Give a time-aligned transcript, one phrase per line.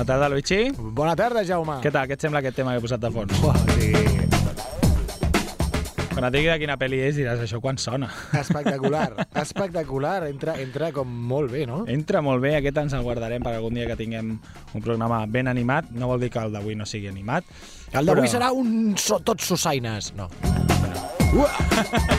[0.00, 0.72] Bona tarda, Luigi.
[0.78, 1.74] Bona tarda, Jaume.
[1.84, 2.06] Què tal?
[2.08, 3.40] Què et sembla aquest tema que he posat de fons?
[3.44, 3.90] Uah, sí.
[6.14, 8.08] Quan et digui de quina pel·li és diràs això quan sona.
[8.40, 10.22] Espectacular, espectacular.
[10.30, 11.82] Entra, entra com molt bé, no?
[11.84, 15.52] Entra molt bé, aquest ens el guardarem per algun dia que tinguem un programa ben
[15.52, 15.92] animat.
[15.92, 17.44] No vol dir que el d'avui no sigui animat.
[17.92, 20.14] El d'avui però- serà un so, tots sosaines.
[20.16, 20.30] No.
[21.36, 21.52] Uah!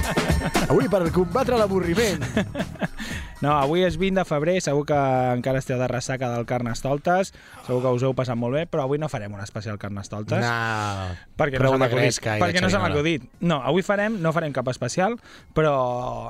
[0.70, 2.22] Avui per combatre l'avorriment.
[3.42, 4.98] No, avui és 20 de febrer, segur que
[5.34, 7.34] encara esteu de ressaca del Carnestoltes,
[7.66, 10.44] segur que us heu passat molt bé, però avui no farem un especial Carnestoltes.
[10.46, 11.16] No.
[11.42, 13.26] Perquè Prou no de gresca Perquè no se m'ha acudit.
[13.42, 15.18] No, avui farem, no farem cap especial,
[15.58, 15.74] però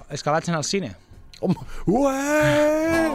[0.10, 0.94] és que vaig anar al cine.
[1.42, 1.58] Home,
[1.90, 3.12] Ué!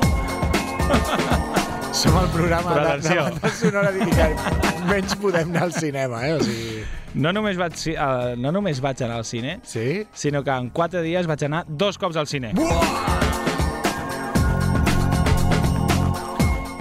[1.97, 4.27] Som el programa Però de, de banda sonora que
[4.91, 6.35] menys podem anar al cinema, eh?
[6.37, 6.83] O sigui...
[7.17, 10.05] No només vaig, uh, no només vaig anar al cine, Sí?
[10.13, 12.53] sinó que en 4 dies vaig anar dos cops al cine.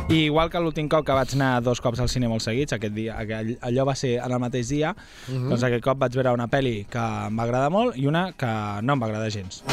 [0.07, 2.93] I igual que l'últim cop que vaig anar dos cops al cine molt seguits, aquest
[2.93, 4.93] dia, aquell, allò va ser en el mateix dia,
[5.27, 5.49] Mhm.
[5.49, 8.45] doncs aquest cop vaig veure una pel·li que em va agradar molt i una que
[8.83, 9.63] no em va agradar gens.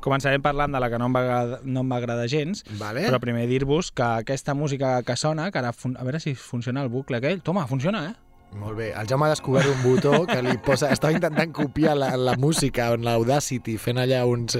[0.00, 3.08] Començarem parlant de la que no em va, agrada- no em va agradar gens, Vale.
[3.08, 6.88] però primer dir-vos que aquesta música que sona, que ara a veure si funciona el
[6.90, 8.14] bucle aquell, toma, funciona, eh?
[8.54, 8.92] Molt bé.
[8.94, 10.88] El Jaume ha descobert un botó que li posa...
[10.94, 14.56] Estava intentant copiar la, la música en l'Audacity, fent allà uns...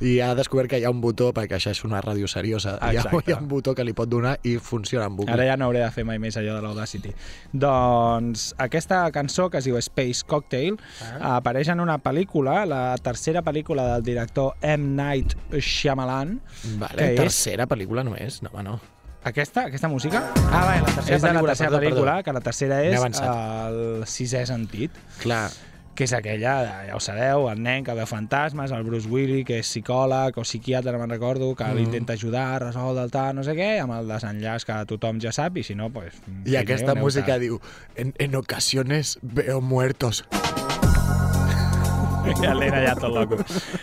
[0.00, 2.96] I ha descobert que hi ha un botó, perquè això és una ràdio seriosa, hi
[2.98, 5.34] ha, hi ha un botó que li pot donar i funciona en bucle.
[5.36, 7.12] Ara ja no hauré de fer mai més allò de l'Audacity.
[7.52, 11.36] Doncs aquesta cançó, que es diu Space Cocktail, Ah.
[11.36, 14.94] apareix en una pel·lícula, la tercera pel·lícula del director M.
[14.96, 16.38] Night Shyamalan.
[16.80, 18.40] Vale, que és- tercera pel·lícula no és?
[18.42, 18.80] No, no.
[19.24, 22.24] Aquesta, aquesta música Ah, vale, la tercera és de la tercera perdó, pel·lícula, perdó.
[22.24, 23.30] que la tercera és avançat.
[23.70, 24.90] el sisè sentit,
[25.22, 25.46] Clar,
[25.94, 26.52] que és aquella,
[26.88, 30.42] ja ho sabeu, el nen que veu fantasmes, el Bruce Willis, que és psicòleg o
[30.42, 31.76] psiquiatre, no me'n recordo, que Mm.
[31.78, 35.30] l'intenta ajudar a resoldre el tal, no sé què, amb el desenllaç que tothom ja
[35.32, 36.14] sap, i si no, pues...
[36.44, 37.40] i aquesta aneu música tard.
[37.46, 37.60] diu
[37.96, 40.24] en, en ocasiones veo muertos.
[42.24, 43.36] El nen allà tot loco.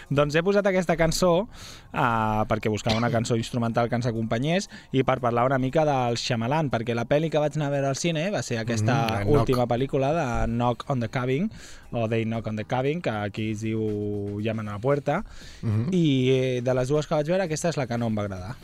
[0.09, 5.03] doncs he posat aquesta cançó uh, perquè buscava una cançó instrumental que ens acompanyés i
[5.07, 7.99] per parlar una mica del Shyamalan, perquè la pel·li que vaig anar a veure al
[7.99, 9.39] cine va ser aquesta Mm, mm, Knock.
[9.41, 11.51] última pel·lícula de Knock on the Cabin,
[11.91, 15.23] o They Knock on the Cabin, que aquí es diu Llaman a la puerta,
[15.61, 15.89] Mhm.
[15.93, 18.23] i eh, de les dues que vaig veure, aquesta és la que no em va
[18.23, 18.55] agradar.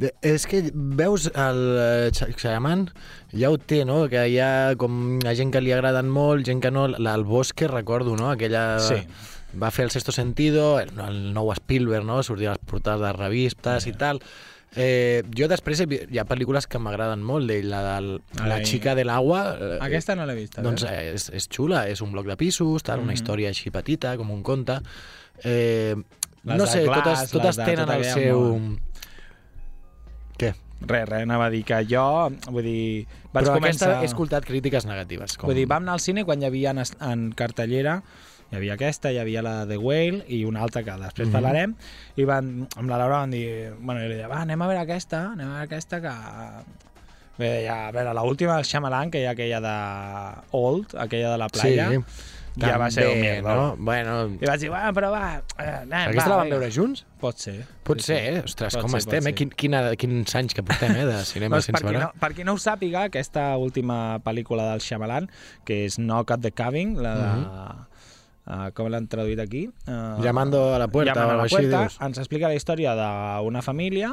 [0.00, 2.88] De, és que veus el eh, Xayaman,
[3.32, 4.08] ja ho té, no?
[4.08, 6.88] Que hi ha com ha gent que li agraden molt, gent que no.
[6.88, 8.30] La- El Bosque, recordo, no?
[8.30, 8.78] Aquella...
[8.80, 9.02] Sí.
[9.60, 12.22] Va fer el sexto sentido, el, el nou Spielberg, no?
[12.22, 14.20] Sortia a les portades de revistes i tal.
[14.78, 18.64] Eh, jo després hi ha pel·lícules que m'agraden molt d'ell, la de La Ai.
[18.64, 19.56] xica de l'agua.
[19.58, 20.62] eh, Aquesta no l'he vista.
[20.62, 23.18] doncs eh, és, és xula, és un bloc de pisos, tal, una Mhm.
[23.18, 24.78] història així petita, com un conte.
[25.42, 25.96] Eh,
[26.44, 28.40] Les no sé, Glass, totes, totes de tenen tot el seu...
[28.40, 28.78] món.
[30.80, 32.04] Res, res, anava a dir que jo,
[32.48, 33.90] vull dir, vaig Però començar...
[33.90, 35.36] aquesta he escoltat crítiques negatives.
[35.36, 35.50] Com...
[35.50, 38.00] Vull dir, vam anar al cine quan hi havia en, en cartellera
[38.50, 41.32] hi havia aquesta, hi havia la de The Whale i una altra que després Mhm.
[41.36, 41.74] parlarem
[42.16, 44.80] i van, amb la Laura van dir, bueno, jo li deia, va, anem a veure
[44.82, 46.14] aquesta, anem a veure aquesta que
[47.40, 49.76] Bé, ja, a veure, l'última del Shyamalan, que hi ha aquella de
[50.58, 51.86] Old, aquella de la playa,
[52.68, 53.54] ja va ser també, mierda.
[53.54, 53.76] no?
[53.78, 55.22] Bueno, I vaig dir, va, però va,
[55.58, 57.04] eh, anem, aquesta va, la vinga." veure junts?
[57.20, 57.54] Pot ser.
[57.84, 58.42] Pot ser, eh?
[58.44, 59.34] Ostres, Pot com ser, estem, eh?
[59.34, 61.98] Quin, quina, quins anys que portem, eh, de cinema Doncs sense veure.
[62.00, 65.30] no, per qui no ho sàpiga, aquesta última pel·lícula del Shyamalan,
[65.64, 67.30] que és Knock at the Cabin, la de...
[68.50, 69.66] Uh, com l'han traduït aquí?
[69.86, 71.98] Uh, Llamando a la puerta Llamando a la així, puerta, dius.
[72.02, 74.08] ens explica la història d'una família,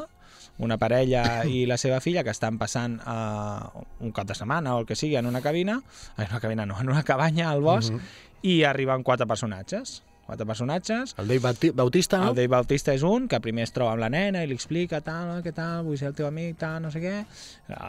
[0.60, 4.80] una parella i la seva filla que estan passant uh, un cap de setmana o
[4.82, 5.82] el que sigui en una cabina,
[6.18, 7.94] en una cabina no, en una cabanya al bosc,
[8.42, 10.04] i arriben quatre personatges.
[10.28, 12.30] Quatre personatges, El Dave Bauti- Bautista, no?
[12.32, 15.00] el Dave Bautista és un, que primer es troba amb la nena i li explica
[15.00, 17.26] tal, "Ah, què tal, vull ser el teu amic, tal, no sé què.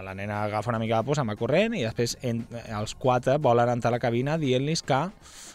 [0.04, 2.46] La nena agafa una mica de por, se'n va corrent i després en,
[2.78, 5.00] els quatre volen entrar a la cabina dient-los que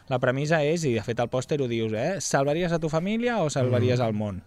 [0.10, 3.38] la premissa és, i de fet al pòster ho dius, eh, salvaries a tu família
[3.42, 4.04] o salvaries Mm.
[4.04, 4.42] al món?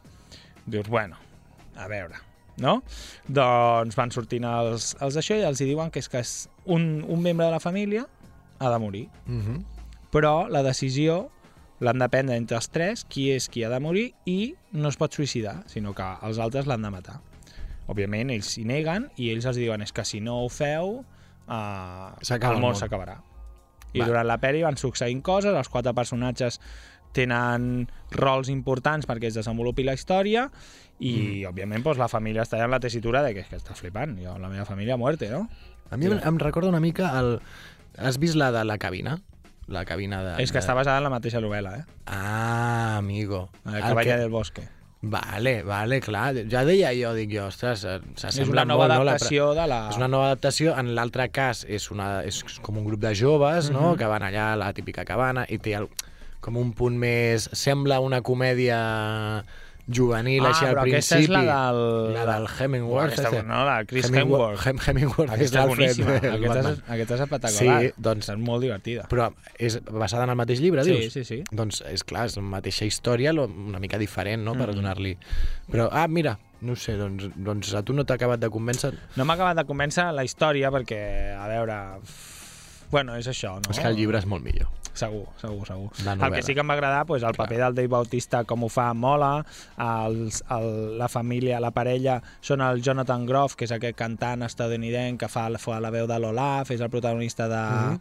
[0.67, 1.17] Dius, bueno,
[1.75, 2.17] a veure,
[2.59, 2.83] no?
[3.29, 7.05] Doncs van sortint els, els d'això i els hi diuen que és que és un,
[7.07, 8.07] un membre de la família
[8.59, 9.65] ha de morir Mhm.
[10.13, 11.31] però la decisió
[11.81, 14.97] l'han de prendre entre els tres, qui és qui ha de morir, i no es
[14.97, 17.21] pot suïcidar, sinó que els altres l'han de matar.
[17.87, 21.05] Òbviament, ells s'hi neguen i ells els diuen és que si no ho feu,
[21.49, 22.75] eh, el món.
[22.75, 23.19] s'acabarà.
[23.93, 24.07] I Va.
[24.07, 26.61] durant la pel·li van succeint coses, els quatre personatges
[27.17, 30.47] tenen rols importants perquè es desenvolupi la història
[30.99, 31.47] i, mm.
[31.51, 34.17] òbviament, doncs, la família està en la tessitura de que, és que està flipant.
[34.21, 35.47] Jo, la meva família a muerte, no?
[35.91, 37.39] A mi em, em recorda una mica el...
[37.97, 39.19] Has vist la de la cabina?
[39.67, 40.33] La cabina de...
[40.43, 40.65] És que de...
[40.65, 41.85] està basada en la mateixa novel·la, eh?
[42.07, 43.49] Ah, amigo.
[43.65, 44.69] La cabanya que- del bosque.
[45.07, 46.33] Vale, vale, clar.
[46.51, 49.05] Ja deia jo, dic jo, ostres, eh, És s'assembla una nova molt, no?
[49.05, 49.81] La adaptació de la...
[49.93, 50.73] És una nova adaptació.
[50.81, 53.93] En l'altre cas és, una, és com un grup de joves no?
[53.93, 54.01] Mhm.
[54.01, 55.91] que van allà a la típica cabana i té el,
[56.41, 57.49] com un punt més...
[57.53, 59.45] Sembla una comèdia
[59.87, 61.23] juvenil Ah, així al però aquesta principi.
[61.23, 63.05] és la del- La del Hemingway.
[63.07, 63.43] aquesta, este.
[63.47, 64.57] no, la Chris Hemingway.
[64.57, 64.67] Hemsworth.
[64.67, 65.29] Hem, Hemingway.
[65.29, 66.17] Aquesta és l'Alfred, boníssima.
[66.17, 67.81] Aquesta és, aquesta és espectacular.
[67.85, 69.05] Sí, doncs- És molt divertida.
[69.09, 69.29] Però
[69.59, 71.13] és basada en el mateix llibre, Sí, dius?
[71.13, 71.43] sí, sí.
[71.53, 74.59] Doncs és clar, és la mateixa història, una mica diferent, no?, Mm.
[74.59, 75.17] per donar-li...
[75.71, 78.93] Però, ah, mira, no ho sé, doncs, doncs a tu no t'ha acabat de convèncer...
[79.15, 81.79] No m'ha acabat de convèncer la història perquè, a veure...
[82.91, 83.71] Bueno, és això, no?
[83.71, 84.69] És que el llibre és molt millor.
[84.97, 85.91] Segur, segur, segur.
[86.09, 88.69] El que sí que em va agradar, pues, el paper del Dave Bautista, com ho
[88.73, 89.45] fa, mola.
[89.77, 95.21] Els, el, la família, la parella, són el Jonathan Groff, que és aquest cantant estadounidenc
[95.21, 97.61] que fa, fa la veu de l'Olaf, és el protagonista de,
[97.91, 98.01] Mhm.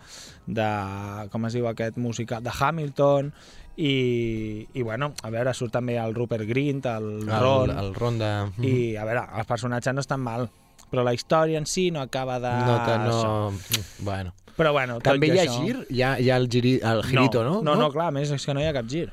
[0.56, 1.28] de...
[1.34, 2.42] Com es diu aquest musical?
[2.44, 3.34] De Hamilton.
[3.78, 8.18] I, i bueno, a veure, surt també el Rupert Grint, el, Ron, El, el Ron
[8.22, 8.30] de...
[8.64, 10.48] i a veure, els personatges no estan mal,
[10.90, 12.54] però la història en si no acaba de...
[12.64, 13.52] No, te, això.
[13.52, 13.84] no...
[14.00, 14.32] Bueno.
[14.56, 15.62] Però bueno, tot També hi ha això...
[15.66, 15.78] gir?
[15.92, 17.58] Hi ha, hi ha el, giri, el girito, no?
[17.66, 19.10] No, no, clar, a més és que no hi ha cap gir.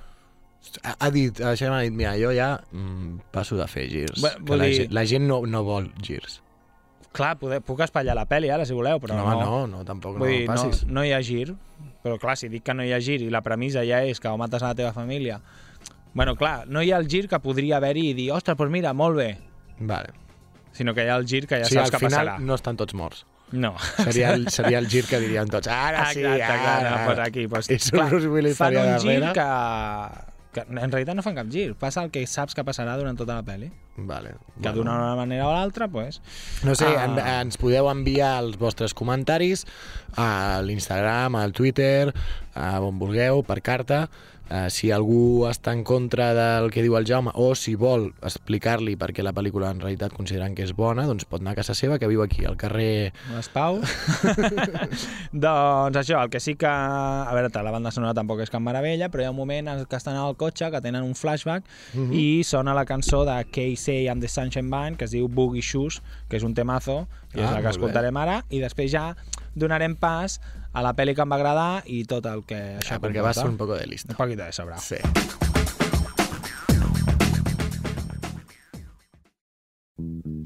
[0.85, 4.21] Ha, ha dit, això m'ha dit, mira, jo ja mm, passo de fer girs.
[4.23, 6.39] Bé, que la, dir- gent, la gent no, no vol girs.
[7.13, 9.41] Clar, poder, puc espatllar la pel·li ara, si voleu, però no, no.
[9.43, 10.87] no, no, tampoc Vull no dir, no, passis.
[10.87, 11.51] no hi ha gir.
[12.07, 14.31] Però clar, si dic que no hi ha gir i la premissa ja és que
[14.31, 15.41] o mates a la teva família...
[16.15, 18.91] Bueno, clar, no hi ha el gir que podria haver-hi i dir, ostres, doncs mira,
[18.93, 19.31] molt bé.
[19.81, 20.11] Vale.
[20.77, 22.39] Sinó que hi ha el gir que ja sí, saps al que final passarà.
[22.45, 23.23] no estan tots morts.
[23.53, 23.75] No.
[24.03, 25.69] Seria el, seria el gir que dirien tots.
[25.69, 26.81] Ara sí, Exacte, ara.
[26.89, 29.33] clar, pues aquí, pues, És un Bruce Willis fan un gir darrere.
[30.53, 31.75] que, que en realitat no fan cap gir.
[31.77, 33.71] Passa el que saps que passarà durant tota la pel·li.
[33.97, 34.35] Vale.
[34.65, 36.23] Que d'una manera o l'altra, pues,
[36.65, 37.05] No sé, Ah.
[37.05, 39.67] en, ens podeu enviar els vostres comentaris
[40.17, 42.13] a l'Instagram, al Twitter,
[42.55, 44.07] a on vulgueu, per carta.
[44.53, 48.99] Uh, si algú està en contra del que diu el Jaume o si vol explicar-li
[49.01, 51.73] per què la pel·lícula en realitat consideren que és bona, doncs pot anar a casa
[51.73, 53.15] seva, que viu aquí, al carrer...
[53.33, 53.79] L'Espau.
[55.33, 56.69] doncs això, el que sí que...
[56.69, 59.85] A veure, la banda sonora tampoc és cap meravella, però hi ha un moment en
[59.89, 62.13] què estan al cotxe, que tenen un flashback, Mhm.
[62.13, 66.03] i sona la cançó de Casey and the Sunshine Band, que es diu Boogie Shoes,
[66.29, 67.71] que és un temazo, i és Ah, la que molt bé.
[67.71, 69.15] escoltarem ara, i després ja
[69.55, 70.41] donarem pas
[70.73, 73.37] a la pel·li que em va agradar i tot el que això Ah, perquè vas
[73.37, 74.13] ser un poco de lista.
[74.15, 74.79] Un poquito de sobra.
[74.79, 74.97] Sí.
[79.99, 80.42] Girl,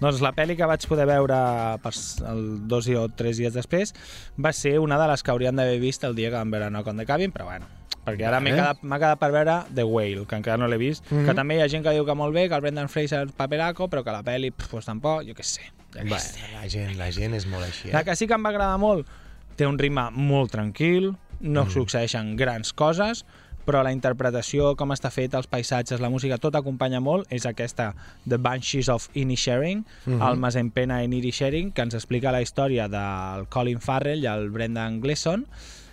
[0.00, 1.36] Doncs la pel·li que vaig poder veure
[2.30, 3.92] el dos o tres dies després
[4.40, 6.80] va ser una de les que haurien d'haver vist el dia que vam veure No
[6.80, 7.66] on the Cabin, però bueno,
[8.06, 8.54] perquè ara Vale.
[8.56, 11.26] quedat, m'ha quedat per veure The Whale, que encara no l'he vist, Mhm.
[11.26, 13.88] que també hi ha gent que diu que molt bé, que el Brendan Fraser paperaco,
[13.88, 15.62] però que la pel·li, pues tampoc, jo què sé.
[15.94, 16.40] Jo què Bé, sé.
[16.54, 18.04] la gent, la gent és molt així, La eh?
[18.04, 19.06] que sí que em va agradar molt,
[19.56, 21.70] té un ritme molt tranquil, no mm.
[21.70, 23.24] succeeixen grans coses,
[23.64, 27.92] però la interpretació, com està fet, els paisatges, la música, tot acompanya molt, és aquesta
[28.28, 30.30] The Banshees of Inisherin, mm -hmm.
[30.30, 35.00] el Mazempena en Inisherin, que ens explica la història del Colin Farrell i el Brendan
[35.00, 35.46] Gleeson,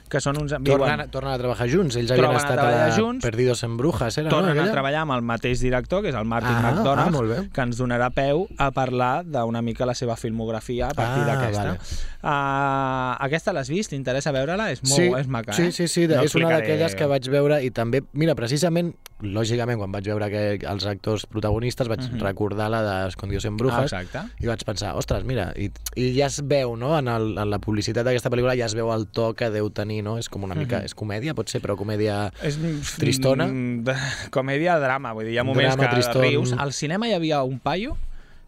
[0.09, 0.53] que són uns...
[0.63, 1.97] Tornen, tornen a treballar junts.
[1.99, 3.23] Ells havien a estat a, la junts.
[3.25, 4.63] Perdidos en Brujas, era, tornen no?
[4.63, 7.79] a treballar amb el mateix director, que és el Martin Ah, McDonagh, ah, que ens
[7.79, 11.63] donarà peu a parlar d'una mica la seva filmografia a partir Ah, d'aquesta.
[11.63, 11.77] vale.
[12.27, 13.91] Uh, aquesta l'has vist?
[13.93, 14.71] T'interessa veure-la?
[14.73, 15.71] És molt sí, és maca, sí, eh?
[15.75, 19.79] sí, sí, de, No és una d'aquelles que vaig veure i també, mira, precisament, lògicament,
[19.79, 22.19] quan vaig veure que els actors protagonistes vaig Mhm.
[22.21, 24.19] recordar la de Escondidos en Ah, Brujas exacte.
[24.39, 27.59] i vaig pensar, ostres, mira, i, i ja es veu, no?, en, el, en la
[27.59, 30.17] publicitat d'aquesta pel·lícula ja es veu el to que deu tenir, no?
[30.19, 30.85] És com una mica, Mhm.
[30.85, 32.31] és comèdia, pot ser, però comèdia...
[32.43, 32.59] És
[32.97, 33.47] Tristona?
[33.47, 33.85] mm,
[34.29, 36.21] comèdia, drama, vull dir, hi ha moments Drama, que tristón.
[36.21, 36.53] rius.
[36.57, 37.97] Al cinema hi havia un paio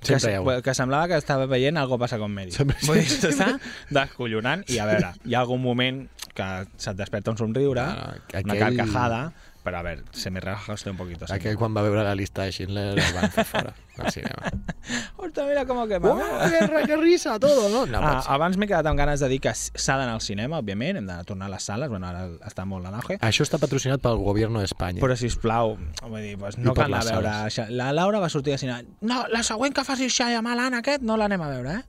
[0.01, 0.61] que, un.
[0.61, 2.51] que semblava que estava veient Algo passa con Mary.
[2.51, 3.59] Sempre- Vull dir, està
[3.89, 6.45] descollonant i a veure, hi ha algun moment que
[6.77, 9.33] se't desperta un somriure, Ah, una aquell- carcajada,
[9.69, 11.27] però a veure, se me relaja usted un poquito.
[11.29, 11.33] sí.
[11.37, 14.49] Aquell quan va veure la llista de Schindler el van fer fora del cinema.
[15.19, 16.17] Hòstia, mira com que Oh,
[16.49, 17.85] que, que risa, todo, no?
[17.85, 20.97] No, Ah, abans m'he quedat amb ganes de dir que s'ha d'anar al cinema, òbviament,
[21.03, 24.01] hem de tornar a les sales, bueno, ara està molt en auge, Això està patrocinat
[24.01, 25.01] pel govern d'Espanya.
[25.03, 27.67] però sisplau, vull dir, pues, no cal anar a veure...
[27.75, 28.79] La Laura va sortir a cine.
[29.01, 31.83] No, la següent que faci Shyamalan aquest no l'anem a veure, eh?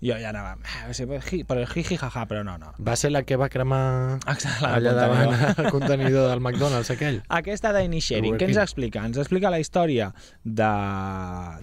[0.00, 0.54] Jo ja anava...
[0.64, 2.72] "Ah, pues, ji- Però jiji jaja, però no, no.
[2.80, 7.20] Va ser la que va cremar Exacte, la allà davant el contenidor del McDonald's, aquell.
[7.28, 9.04] Aquesta d'Inisharing, què ens explica?
[9.04, 10.12] Ens explica la història
[10.44, 10.72] de,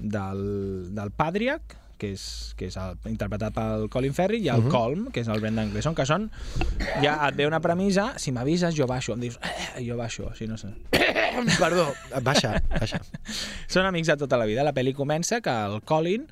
[0.02, 0.42] del,
[0.96, 2.24] del Padriac, que és,
[2.58, 4.72] que és el, interpretat pel Colin Ferry, i el uh -huh.
[4.72, 6.30] Colm, que és el Brendan Gleeson, que són...
[7.02, 10.46] Ja et ve una premissa, si m'avises jo baixo, em dius, eh, jo baixo, si
[10.48, 10.68] no sé.
[11.60, 13.02] Perdó, baixa, baixa.
[13.68, 14.64] Són amics de tota la vida.
[14.64, 16.28] La pel·li comença que el Colin,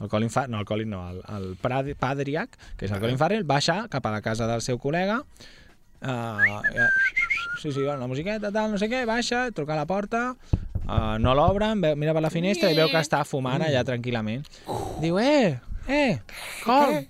[0.00, 3.18] el Colin Fa no, el Colin no, el, el Prad- Padriac, que és el Colin
[3.18, 5.20] Farrell, baixa cap a la casa del seu col·lega,
[6.02, 6.60] uh,
[7.62, 10.22] sí, sí, la musiqueta, tal, no sé què, baixa, truca a la porta,
[10.86, 14.46] uh, no l'obren, mira per la finestra i veu que està fumant allà tranquil·lament.
[15.02, 16.18] Diu, eh, eh,
[16.64, 17.06] Colm,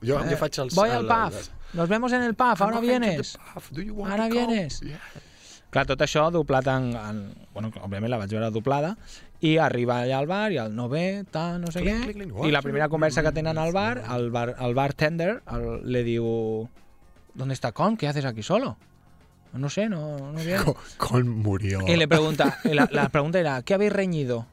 [0.00, 0.74] Jo, jo faig els...
[0.74, 1.36] voy al pub,
[1.76, 3.36] nos vemos en el pub, ahora to the vienes.
[4.08, 4.80] Ara vienes.
[4.80, 5.00] Yeah.
[5.70, 7.18] Clar, tot això doblat en, en...
[7.54, 8.96] Bueno, òbviament la vaig veure doblada,
[9.40, 12.16] i arriba allà al bar i el no ve, tal, no sé Clic, què, clic,
[12.28, 16.04] clic, i la primera conversa que tenen al bar, el, bar, el bartender el, le
[16.04, 16.68] diu
[17.34, 17.96] ¿Dónde está Con?
[17.96, 18.76] ¿Qué haces aquí solo?
[19.52, 20.40] No sé, no, no
[20.96, 21.80] Con murió.
[21.88, 24.46] Y le pregunta, la pregunta era, ¿qué habéis reñido?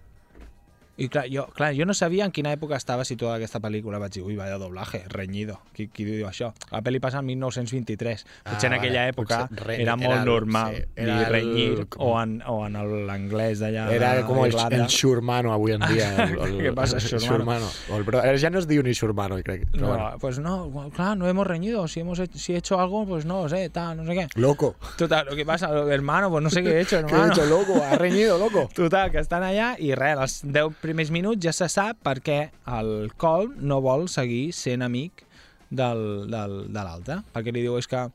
[0.98, 4.00] I clar jo, clar, jo no sabia en quina època estava situada aquesta pel·lícula.
[4.02, 5.60] Vaig dir, ui, vaya doblaje, reñido.
[5.76, 6.54] Qui, qui diu això?
[6.72, 8.26] La pel·li passa en 1923.
[8.46, 9.12] Ah, Potser en aquella vale.
[9.14, 13.60] època Potser era molt normal sí, dir era el- renyir o en, o en l'anglès
[13.62, 16.10] d'allà Era com el, el xurmano avui en dia.
[16.26, 17.70] El, el, Què passa, xurmano?
[17.94, 19.68] El, ara ja no es diu ni xurmano, crec.
[19.72, 20.18] Però No, bueno.
[20.20, 21.88] pues no, claro, no hemos reñido.
[21.88, 24.28] Si hemos si he hecho algo, pues no sé, tal, no sé qué.
[24.36, 24.76] Loco.
[24.98, 27.26] Total, lo que pasa, hermano, pues no sé qué he hecho, ¿Qué hermano.
[27.28, 27.84] he hecho, loco?
[27.84, 28.68] ¿Has reñido, loco?
[28.74, 32.38] Total, que estan allà i res, als 10 primers minuts ja se sap per què
[32.78, 35.26] el Colm no vol seguir sent amic
[35.70, 37.20] del, del, de l'altre.
[37.34, 38.08] Perquè li diu, és que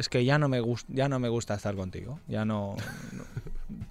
[0.00, 2.18] es que ya no me gusta, ya no me gusta estar contigo.
[2.28, 2.76] Ya no,
[3.12, 3.26] no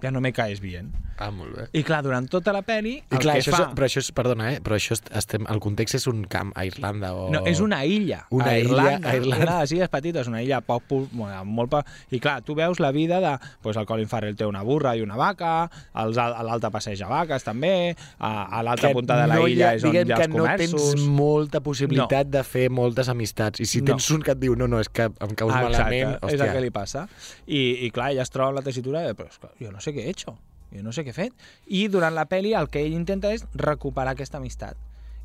[0.02, 0.92] ja no me caes bien.
[1.22, 1.64] Ah, molt bé.
[1.78, 3.66] I clar, durant tota la peli, I clar, això fa...
[3.68, 4.60] és, però això és, perdona, eh?
[4.64, 7.28] però això estem, el context és un camp a Irlanda o...
[7.30, 8.24] No, és una illa.
[8.34, 9.44] Una a illa Irlanda, a Irlanda.
[9.44, 11.70] Una de les illes petites, una illa poc, bueno, molt...
[11.70, 13.36] pa- I clar, tu veus la vida de...
[13.62, 15.68] Pues el Colin Farrell té una burra i una vaca,
[16.02, 19.74] els, a l'altra passeja vaques també, a, a l'altra punta de la no illa ha,
[19.78, 20.88] és on hi ha que els no comerços.
[20.96, 23.60] tens molta possibilitat de fer moltes amistats.
[23.62, 23.92] I si No.
[23.92, 26.32] tens un que et diu, no, no, és que em caus Ah, malament, Exacte, és
[26.34, 26.52] el hòstia.
[26.56, 27.06] que li passa.
[27.46, 29.94] I, i clar, ella es troba amb la tessitura de, és que jo no sé
[29.96, 30.36] què he hecho,
[30.72, 31.46] jo no sé què he fet.
[31.66, 34.78] I durant la pel·li el que ell intenta és recuperar aquesta amistat.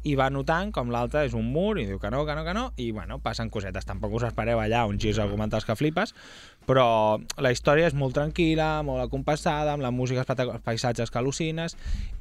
[0.04, 2.54] I va notant com l'altre és un mur i diu que no, que no, que
[2.54, 3.86] no, i bueno, passen cosetes.
[3.86, 6.14] Tampoc us espereu allà uns girs argumentals que flipes,
[6.68, 11.76] però la història és molt tranquil·la, molt acompassada, amb la música, els paisatges que al·lucines,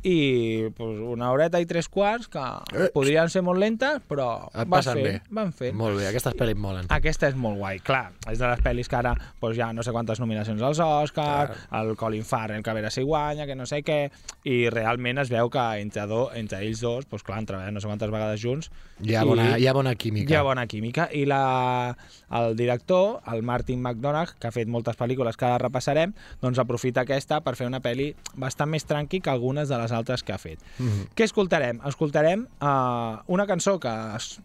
[0.06, 2.42] i pues, una horeta i tres quarts que
[2.76, 2.90] Eh.
[2.94, 5.22] podrien ser molt lentes, però Et van fent, bé.
[5.30, 5.74] van fent.
[5.74, 6.86] Molt bé, aquestes pel·lis molen.
[6.90, 9.90] Aquesta és molt guai, clar, és de les pel·lis que ara hi ha no sé
[9.92, 13.82] quantes nominacions als Oscar, el Colin Farrell que a veure si guanya, que no sé
[13.82, 14.10] què,
[14.44, 17.80] i realment es veu que entre, do, entre ells dos, doncs, clar, treballat eh, no
[17.80, 18.70] sé quantes vegades junts.
[19.02, 20.30] Hi ha I bona, hi ha bona química.
[20.32, 21.08] Hi ha bona química.
[21.12, 21.96] I la,
[22.30, 27.02] el director, el Martin McDonagh, que ha fet moltes pel·lícules que ara repassarem, doncs aprofita
[27.02, 30.38] aquesta per fer una pel·li bastant més tranqui que algunes de les altres que ha
[30.38, 30.58] fet.
[30.78, 31.08] Mm -hmm.
[31.16, 31.80] Què escoltarem?
[31.84, 33.92] Escoltarem uh, una cançó que,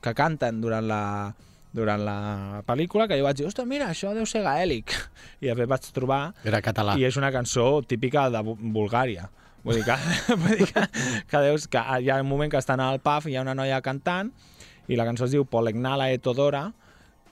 [0.02, 1.34] que canten durant la,
[1.74, 4.92] durant la pel·lícula, que jo vaig dir, ostres, mira, això deu ser gaèlic.
[5.42, 6.98] I després vaig trobar Era català.
[6.98, 9.30] i és una cançó típica de Bu- Bulgària.
[9.64, 9.96] Vull dir que,
[10.42, 10.86] vull dir que,
[11.30, 13.54] que, deus, que hi ha un moment que estan al pub i hi ha una
[13.58, 14.32] noia cantant
[14.90, 16.72] i la cançó es diu Polegnala e Todora,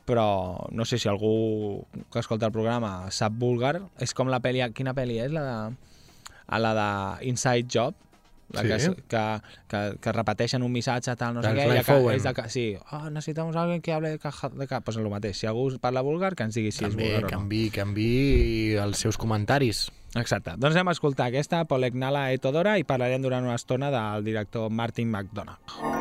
[0.05, 3.79] però no sé si algú que escolta el programa sap búlgar.
[4.01, 4.61] És com la pel·li...
[4.73, 5.33] Quina pel·li és?
[5.33, 5.57] La de,
[6.47, 7.97] a la de Inside Job,
[8.53, 8.69] la Sí.
[8.69, 9.23] que, que,
[9.69, 13.09] que, que repeteixen un missatge, tal, no sé què, i que, és de, sí, oh,
[13.13, 15.37] necessitamos alguien que hable de caja de cap, pues el mateix.
[15.37, 17.33] Si algú parla búlgar, que ens digui si és També búlgar o no.
[17.35, 18.09] canvi, canvi
[18.81, 19.89] els seus comentaris.
[20.17, 20.55] Exacte.
[20.57, 24.69] Doncs anem a escoltar aquesta, Polegnala e Todora, i parlarem durant una estona del director
[24.73, 25.98] Martin McDonagh.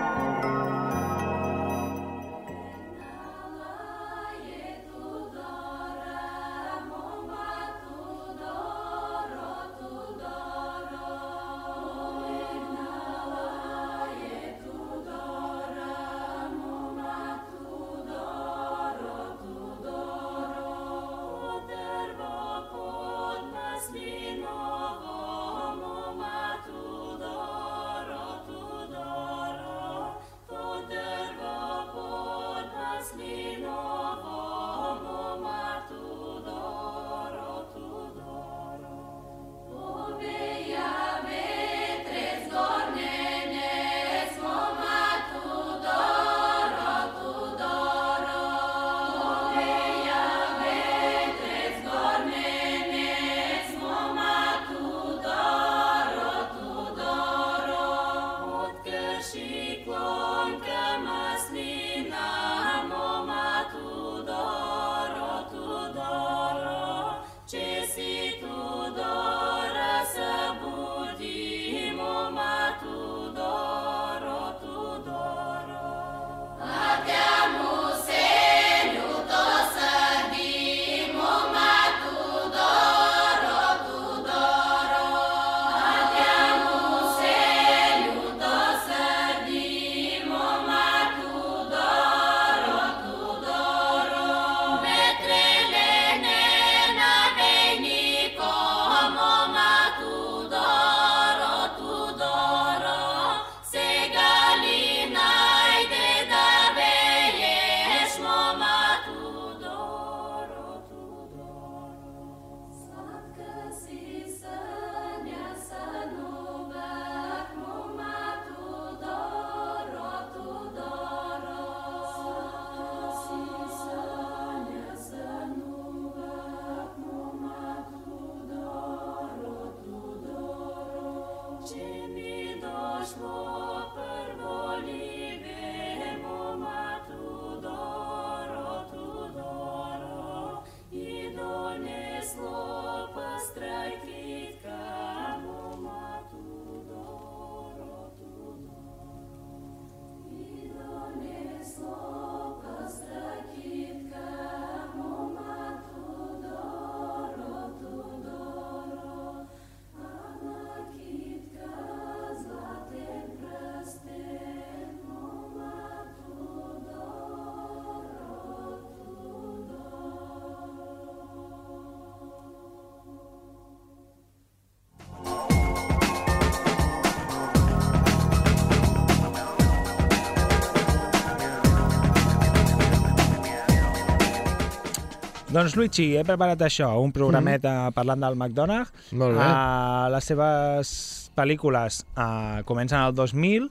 [185.58, 187.94] Doncs, Luigi, he preparat això, un programet mm -hmm.
[187.96, 188.90] parlant del McDonagh.
[189.10, 189.42] Molt bé.
[189.42, 190.90] Uh, les seves
[191.34, 193.66] pel·lícules uh, comencen al 2000,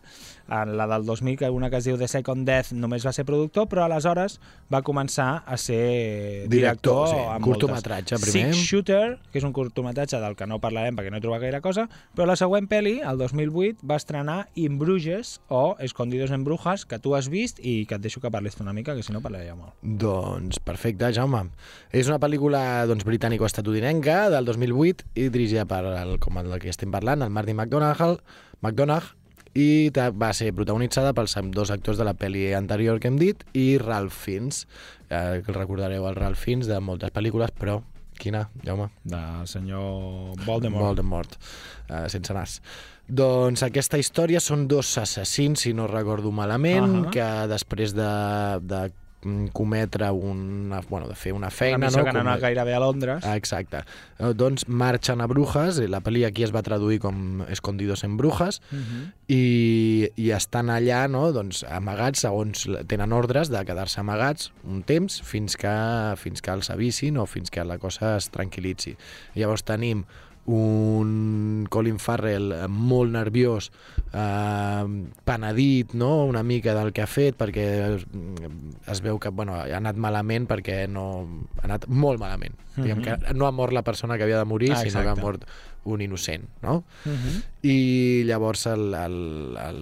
[0.48, 3.26] en la del 2000, que una que es diu The Second Death, només va ser
[3.28, 4.40] productor, però aleshores
[4.74, 8.32] va començar a ser Director, director, sí, amb curtmetratge moltes.
[8.32, 8.54] primer.
[8.54, 11.62] Six Shooter, que és un curtmetratge del que no parlarem perquè no he trobat gaire
[11.62, 16.86] cosa, però la següent pel·li, el 2008, va estrenar In Bruges, o Escondidos en Brujas,
[16.86, 19.14] que tu has vist i que et deixo que parlis tu una mica, que si
[19.14, 19.76] no parlaria molt.
[19.82, 21.48] Doncs perfecte, Jaume.
[21.92, 26.92] És una pel·lícula doncs, britànico-estatudinenca del 2008 i dirigida per, el, com el que estem
[26.92, 28.20] parlant, el Martin McDonagh,
[28.62, 29.14] McDonagh
[29.58, 33.78] i va ser protagonitzada pels dos actors de la pel·li anterior que hem dit i
[33.82, 34.68] Ralph Fiennes,
[35.10, 37.80] eh, que el recordareu el Ralph Fiennes de moltes pel·lícules, però
[38.18, 38.90] quina, Jaume?
[39.04, 40.86] Del senyor Voldemort.
[40.86, 41.36] Voldemort,
[41.90, 42.60] eh, sense nas.
[43.08, 47.12] Doncs aquesta història són dos assassins, si no recordo malament, Ahà.
[47.12, 48.10] que després de,
[48.62, 48.82] de
[49.52, 52.04] cometre una, bueno, de fer una Una feina, missió no?
[52.06, 53.24] que anat Comet- gairebé a Londres.
[53.26, 53.80] Ah, exacte.
[54.20, 58.16] Eh, Doncs marxen a Brujas, i la pel·li aquí es va traduir com Escondidos en
[58.18, 59.12] Brujas, Mhm.
[59.28, 65.22] i, i estan allà no, doncs, amagats, segons tenen ordres de quedar-se amagats un temps
[65.22, 68.96] fins que, fins que els avisin o fins que la cosa es tranquil·litzi.
[69.36, 70.06] Llavors tenim
[70.48, 73.70] un Colin Farrell molt nerviós,
[74.16, 74.84] eh,
[75.28, 76.26] penedit no?
[76.26, 77.66] una mica del que ha fet perquè
[78.88, 81.08] es, veu que bueno, ha anat malament perquè no...
[81.60, 82.56] ha anat molt malament.
[82.78, 85.20] Diguem que no ha mort la persona que havia de morir, Ah, sinó que ha
[85.20, 85.44] mort
[85.88, 86.84] un innocent, no?
[87.06, 87.44] Mhm.
[87.64, 89.80] i llavors el, el, el,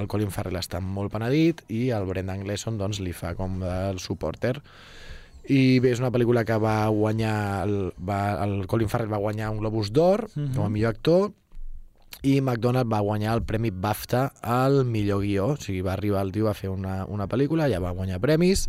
[0.00, 3.98] el Colin Farrell està molt penedit i el Brendan Gleeson doncs, li fa com el
[4.00, 4.60] supporter
[5.52, 9.50] i bé, és una pel·lícula que va guanyar el, va, el Colin Farrell va guanyar
[9.54, 11.30] un Globus d'Or com a millor actor
[12.26, 16.32] i McDonald va guanyar el Premi BAFTA al millor guió, o sigui, va arribar el
[16.34, 18.66] tio a fer una, una pel·lícula, ja va guanyar premis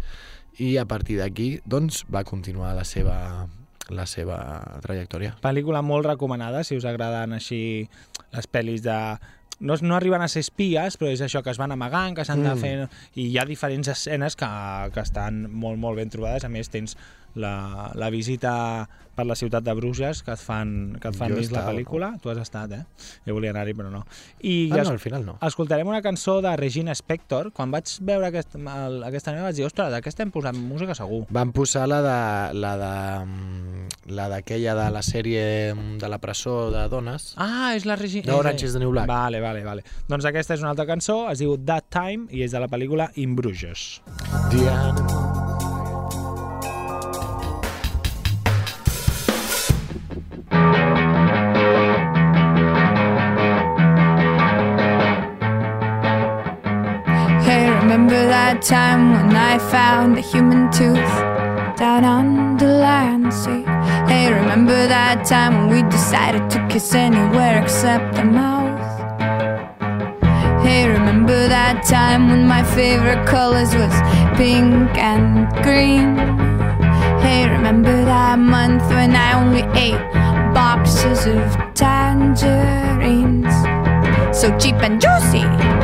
[0.62, 3.48] i a partir d'aquí doncs, va continuar la seva,
[3.90, 4.38] la seva
[4.84, 5.36] trajectòria.
[5.42, 7.88] Pel·lícula molt recomanada, si us agraden així
[8.36, 9.00] les pel·lis de...
[9.60, 12.44] No, no arriben a ser espies, però és això que es van amagant, que s'han
[12.44, 12.60] de Mm.
[12.62, 12.90] fer...
[13.16, 14.46] I hi ha diferents escenes que,
[14.94, 16.46] que estan molt, molt ben trobades.
[16.46, 16.96] A més, tens
[17.38, 21.40] la, la visita per la ciutat de Bruges que et fan, que et fan Jo
[21.40, 22.12] dins la pel·lícula.
[22.22, 22.84] Tu has estat, eh?
[23.26, 24.04] Jo volia anar-hi, però no.
[24.46, 25.38] I Ah, es- no, al final no.
[25.42, 27.50] escoltarem una cançó de Regina Spector.
[27.52, 30.94] Quan vaig veure aquest, el, aquesta nena vaig dir, ostres, de què estem posant música
[30.94, 31.24] segur?
[31.34, 32.92] Van posar la de la de
[33.26, 37.32] mm, la d'aquella de la sèrie mm, de la presó de dones.
[37.42, 38.28] Ah, és la Regina...
[38.30, 39.08] De Orange is the New Black.
[39.10, 39.84] Vale, vale, vale.
[40.08, 43.10] Doncs aquesta és una altra cançó, es diu That Time, i és de la pel·lícula
[43.16, 44.04] In Bruges.
[44.54, 44.94] Diana.
[45.10, 45.27] Hey,
[58.58, 61.14] that time when I found a human tooth
[61.78, 63.64] down on the land sea?
[64.12, 68.80] Hey, remember that time when we decided to kiss anywhere except the mouth?
[70.64, 73.94] Hey, remember that time when my favorite colors was
[74.38, 76.18] pink and green?
[77.22, 80.02] Hey, remember that month when I only ate
[80.54, 83.54] boxes of tangerines?
[84.36, 85.77] So cheap and juicy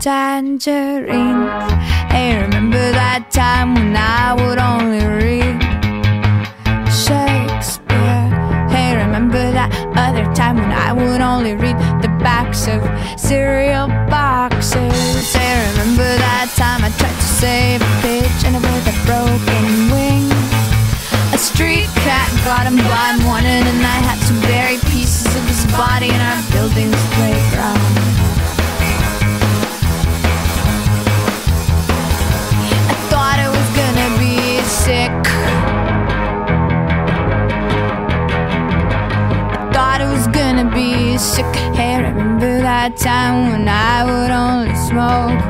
[0.00, 1.72] tangerines.
[2.08, 5.60] Hey, remember that time when I would only read
[6.88, 8.32] Shakespeare?
[8.72, 9.68] Hey, remember that
[10.00, 12.80] other time when I would only read the backs of
[13.20, 15.36] cereal boxes?
[15.36, 20.32] Hey, remember that time I tried to save a pigeon with a broken wing?
[21.36, 25.68] A street cat got him by morning and I had to bury pieces of his
[25.76, 27.29] body in our building's playground.
[41.40, 41.54] Sick.
[41.74, 45.40] Hey, remember that time when I would only smoke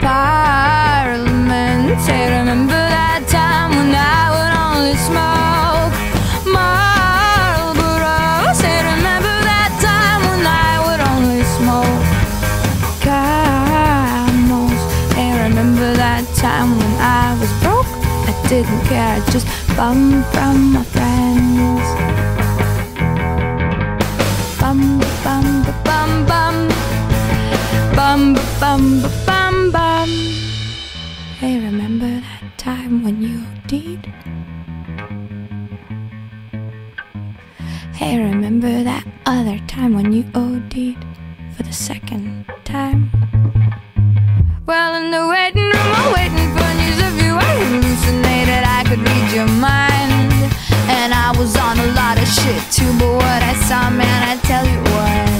[0.00, 1.98] Parliament?
[2.08, 5.92] Hey, remember that time when I would only smoke
[6.54, 7.78] Marlboros?
[8.64, 12.04] Hey, remember that time when I would only smoke
[13.06, 14.80] camels.
[15.16, 17.92] Hey, remember that time when I was broke?
[18.28, 19.46] I didn't care, I just
[19.76, 22.11] bummed from my friends.
[28.22, 30.08] Bum bum bum bum.
[31.40, 34.06] Hey, remember that time when you did?
[37.94, 41.04] Hey, remember that other time when you OD'd
[41.56, 43.10] for the second time?
[44.66, 47.32] Well, in the waiting room, I'm waiting for news of you.
[47.34, 50.30] I hallucinated, I could read your mind.
[50.98, 54.36] And I was on a lot of shit too, but what I saw, man, I
[54.46, 55.31] tell you was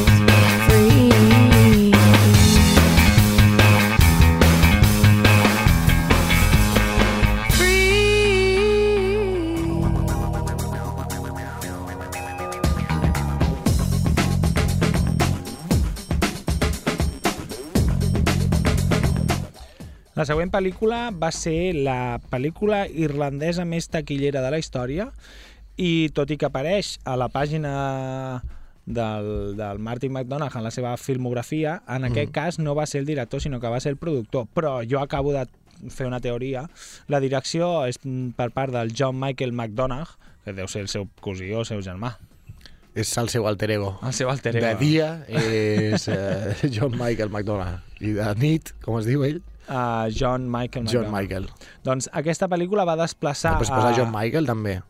[20.22, 25.08] La següent pel·lícula va ser la pel·lícula irlandesa més taquillera de la història
[25.82, 27.72] i tot i que apareix a la pàgina
[28.86, 33.10] del, del Martin McDonagh en la seva filmografia, en aquest cas no va ser el
[33.10, 34.46] director, sinó que va ser el productor.
[34.54, 35.42] Però jo acabo de
[35.90, 36.68] fer una teoria.
[37.10, 37.98] La direcció és
[38.38, 41.82] per part del John Michael McDonagh, que deu ser el seu cosí o el seu
[41.82, 42.14] germà.
[42.94, 43.96] és el seu alter ego.
[44.06, 44.66] El seu alter ego.
[44.68, 47.80] De dia és eh, John Michael McDonald.
[47.98, 49.42] I de nit, com es diu ell?
[49.68, 51.46] Uh, John Michael John McDonald.
[51.50, 51.50] Michael.
[51.84, 53.52] Doncs aquesta pel·lícula va desplaçar...
[53.52, 54.80] No pots posar a- John Michael, també.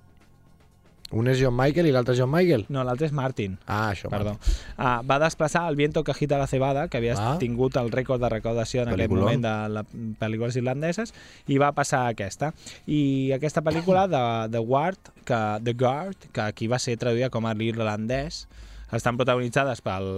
[1.12, 2.62] Un és John Michael i l'altre John Michael?
[2.72, 3.58] No, l'altre és Martin.
[3.68, 4.08] Ah, això.
[4.08, 4.30] Perdó.
[4.78, 7.36] Uh, va desplaçar el viento que agita la cebada, que havia Ah.
[7.38, 9.20] tingut el rècord de recaudació en aquest Pel·lículon.
[9.20, 11.12] moment de les pel·lícules irlandeses,
[11.48, 12.54] i va passar a aquesta.
[12.86, 17.44] I aquesta pel·lícula de The Guard, que, The Guard, que aquí va ser traduïda com
[17.44, 18.46] a l'irlandès,
[18.92, 20.08] estan protagonitzades pel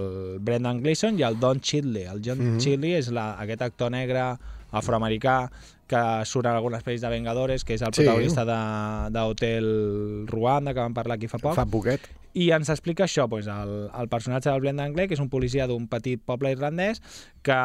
[0.43, 2.05] Brendan Gleeson i el Don Chidley.
[2.11, 2.49] El John mm.
[2.49, 2.61] -hmm.
[2.63, 4.35] Chidley és la, aquest actor negre
[4.71, 5.49] afroamericà
[5.85, 8.01] que surt en algunes pel·lis de Vengadores, que és el Sí.
[8.01, 8.59] protagonista de,
[9.13, 11.55] d'Hotel Ruanda, que vam parlar aquí fa poc.
[11.55, 12.01] Fa poquet.
[12.35, 15.67] I ens explica això, doncs, el, el personatge del Brendan Gleeson, que és un policia
[15.67, 16.99] d'un petit poble irlandès
[17.45, 17.55] que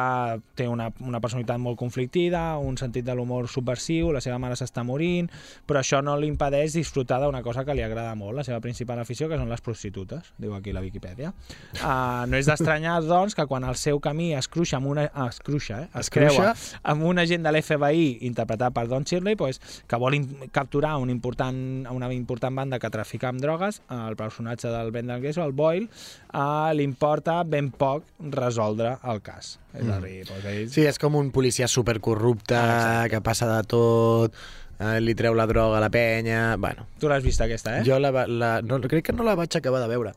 [0.55, 4.85] té una, una personalitat molt conflictiva, un sentit de l'humor subversiu, la seva mare s'està
[4.85, 5.27] morint,
[5.67, 9.01] però això no li impedeix disfrutar d'una cosa que li agrada molt, la seva principal
[9.01, 11.33] afició, que són les prostitutes, diu aquí la Viquipèdia.
[11.81, 15.09] Uh, no és d'estranyar, doncs, que quan el seu camí es cruixa amb una...
[15.27, 15.89] Es cruixa, eh?
[15.95, 16.53] Es, Es creua cruixa?
[17.01, 19.59] Amb un agent de l'FBI interpretat per Don Shirley, pues,
[19.89, 20.15] que vol
[20.53, 25.43] capturar un important, una important banda que trafica amb drogues, el personatge del Brendan Gleeson,
[25.49, 25.89] el Boyle,
[26.33, 29.55] uh, li importa ben poc resoldre el cas.
[29.73, 30.65] És a dir, pues, ell...
[30.71, 34.35] Sí, és com un policia supercorrupte Ah, que passa de tot,
[34.77, 36.57] eh, li treu la droga a la penya...
[36.59, 37.85] Bueno, Tu l'has vist aquesta, eh?
[37.87, 40.11] jo la, la, no, crec que no la vaig acabar de veure.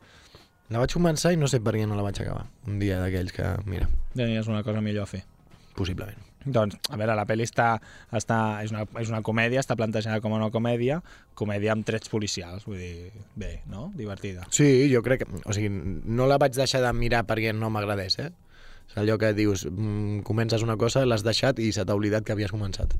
[0.73, 2.47] La vaig començar i no sé per què no la vaig acabar.
[2.67, 5.23] Un dia d'aquells que, mira, Tenies una cosa millor a fer.
[5.75, 6.24] possiblement.
[6.45, 7.71] Doncs, a veure, la pel·li està,
[8.13, 10.99] està, és, una, és una comèdia, està plantejada com una comèdia,
[11.33, 13.87] comèdia amb trets policials, vull dir, bé, no?
[13.97, 14.45] Divertida.
[14.53, 15.41] Sí, jo crec que...
[15.45, 18.29] O sigui, no la vaig deixar de mirar perquè no m'agradés, eh?
[18.85, 22.35] És allò que dius, mm, comences una cosa, l'has deixat i se t'ha oblidat que
[22.35, 22.93] havies començat.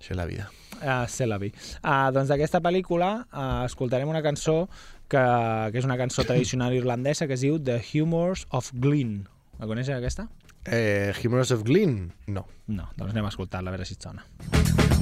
[0.00, 0.50] Això és la vida.
[0.82, 1.54] Uh, C'est la vie.
[1.80, 4.66] Uh, doncs d'aquesta pel·lícula uh, escoltarem una cançó
[5.08, 5.22] que,
[5.70, 9.22] que és una cançó tradicional irlandesa que es diu The Humours of Glyn.
[9.60, 10.26] La coneixes aquesta?
[10.66, 12.12] Eh, Humorous of Glyn?
[12.26, 12.46] No.
[12.66, 14.93] No, doncs anem a escoltar-la, a veure si et sona.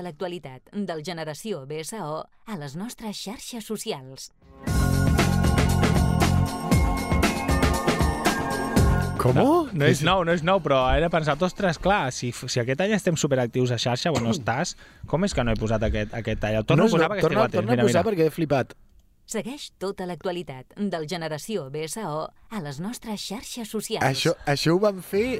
[0.00, 4.30] Tota l'actualitat del Generació BSO a les nostres xarxes socials.
[9.20, 9.36] Com?
[9.36, 12.80] No, no és nou, no és nou, però he pensat, ostres, clar, si, si aquest
[12.80, 14.76] any estem superactius a xarxa, bueno, estàs,
[15.10, 16.62] com és que no he posat aquest, aquest tall?
[16.62, 17.60] El torno no, a posar no, perquè torna, atents.
[17.60, 18.08] torna a posar mira.
[18.08, 18.72] perquè he flipat.
[19.30, 24.02] Segueix tota l'actualitat del Generació BSO a les nostres xarxes socials.
[24.02, 25.38] Això, això ho vam fer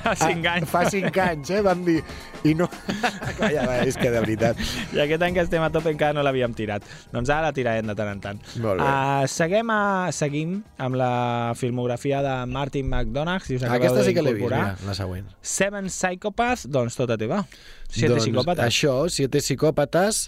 [0.00, 0.66] Fa cinc a- anys.
[0.72, 1.60] fa cinc anys, eh?
[1.62, 2.00] Vam dir...
[2.42, 2.66] I no...
[3.38, 4.58] Calla, va, és que de veritat.
[4.96, 6.82] I aquest any que estem a tope encara no l'havíem tirat.
[7.12, 8.40] Doncs ara la tirarem de tant en tant.
[8.64, 8.88] Molt bé.
[8.88, 9.80] Uh, seguim, a,
[10.16, 11.12] seguim amb la
[11.60, 15.30] filmografia de Martin McDonagh, si us acabeu Aquesta sí que l'he vist, mira, la següent.
[15.54, 17.44] Seven Psychopaths, doncs tota teva.
[17.90, 18.66] Siete doncs, psicòpates.
[18.66, 20.24] Això, Siete psicòpates,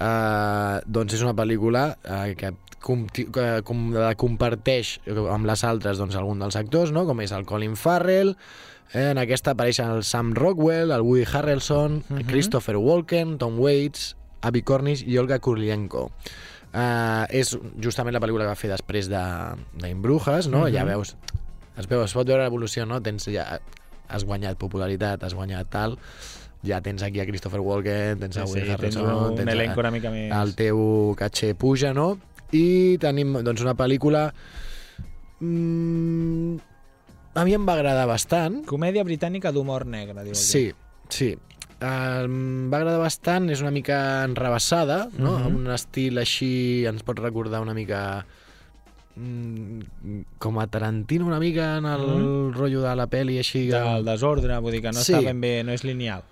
[0.00, 2.52] eh, doncs és una pel·lícula eh, que,
[2.84, 3.06] com,
[3.64, 3.84] com
[4.20, 7.06] comparteix amb les altres doncs, algun dels actors, no?
[7.08, 8.34] com és el Colin Farrell,
[8.92, 12.26] eh, en aquesta apareixen el Sam Rockwell, el Woody Harrelson, Mhm.
[12.28, 16.10] Christopher Walken, Tom Waits, Abby Cornish i Olga Kurylenko.
[16.74, 19.20] Uh, és justament la pel·lícula que va fer després de,
[19.78, 20.64] d'Imbrujas, no?
[20.64, 20.72] Mhm.
[20.74, 21.14] Ja veus,
[21.78, 22.98] es veu, es pot veure l'evolució, no?
[23.00, 23.60] Tens ja,
[24.08, 25.94] has guanyat popularitat, has guanyat tal,
[26.64, 29.48] ja tens aquí a Christopher Walken, tens a Sí, Woody sí, tens Harrelson, un tens
[29.48, 30.32] a- elenco una mica més...
[30.32, 32.18] el teu caché puja, no?
[32.52, 34.28] I tenim doncs, una pel·lícula...
[35.40, 36.56] Mm,
[37.34, 38.60] a mi em va agradar bastant.
[38.68, 40.36] Comèdia britànica d'humor negre, diu.
[40.38, 40.68] Sí,
[41.10, 41.32] sí.
[41.84, 45.34] Em va agradar bastant, és una mica enrebaçada, no?
[45.40, 45.56] Mhm.
[45.58, 48.24] Un estil així ens pot recordar una mica
[49.16, 52.52] mm, com a Tarantino una mica en el Mhm.
[52.56, 55.12] rotllo de la pel·li així Del desordre, vull dir que no Sí.
[55.12, 56.22] està ben bé, no és lineal.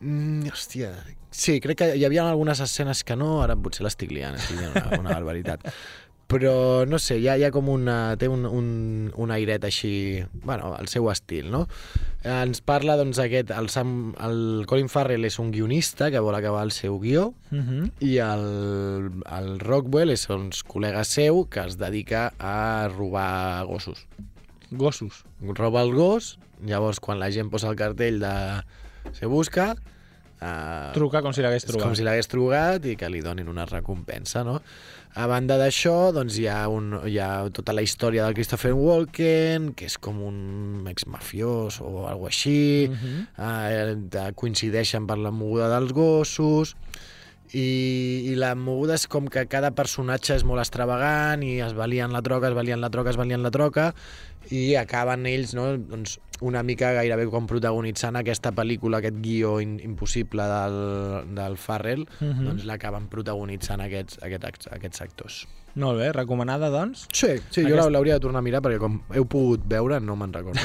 [0.00, 0.92] Mm, hòstia,
[1.30, 4.76] sí, crec que hi havia algunes escenes que no, ara potser l'estic liant, estic dient
[4.76, 5.66] una, una barbaritat.
[6.28, 8.14] Però, no sé, hi ha, hi ha com una...
[8.20, 8.66] té un, un,
[9.16, 10.20] un airet així...
[10.44, 11.62] Bueno, el seu estil, no?
[12.20, 13.48] Ens parla, doncs, aquest...
[13.56, 17.62] El, Sam, el Colin Farrell és un guionista que vol acabar el seu guió Uh
[17.64, 17.90] -huh.
[18.04, 24.04] i el, el Rockwell és un col·lega seu que es dedica a robar gossos
[24.70, 25.24] Gossos.
[25.40, 28.62] roba el gos, llavors quan la gent posa el cartell de
[29.12, 29.74] se busca,
[30.40, 31.86] eh, Truca com si l'hagués és trobat.
[31.88, 34.60] com si l'hagués trucat i que li donin una recompensa, no?
[35.18, 39.72] A banda d'això, doncs hi ha, un, hi ha tota la història del Christopher Walken,
[39.74, 43.26] que és com un ex-mafiós o alguna així, Mhm.
[43.38, 46.76] eh, coincideixen per la moguda dels gossos,
[47.54, 52.12] i, i la moguda és com que cada personatge és molt extravagant i es valien
[52.12, 53.94] la troca, es valien la troca, es valien la troca
[54.50, 59.78] i acaben ells no, doncs, una mica gairebé com protagonitzant aquesta pel·lícula, aquest guió in,
[59.80, 62.44] impossible del, del Farrell, Mhm.
[62.44, 65.46] doncs l'acaben protagonitzant aquests, aquests, aquests actors.
[65.78, 67.06] Molt bé, recomanada, doncs.
[67.12, 70.16] Sí, sí jo Aquest- l'hauria de tornar a mirar perquè com heu pogut veure no
[70.16, 70.58] me'n recordo.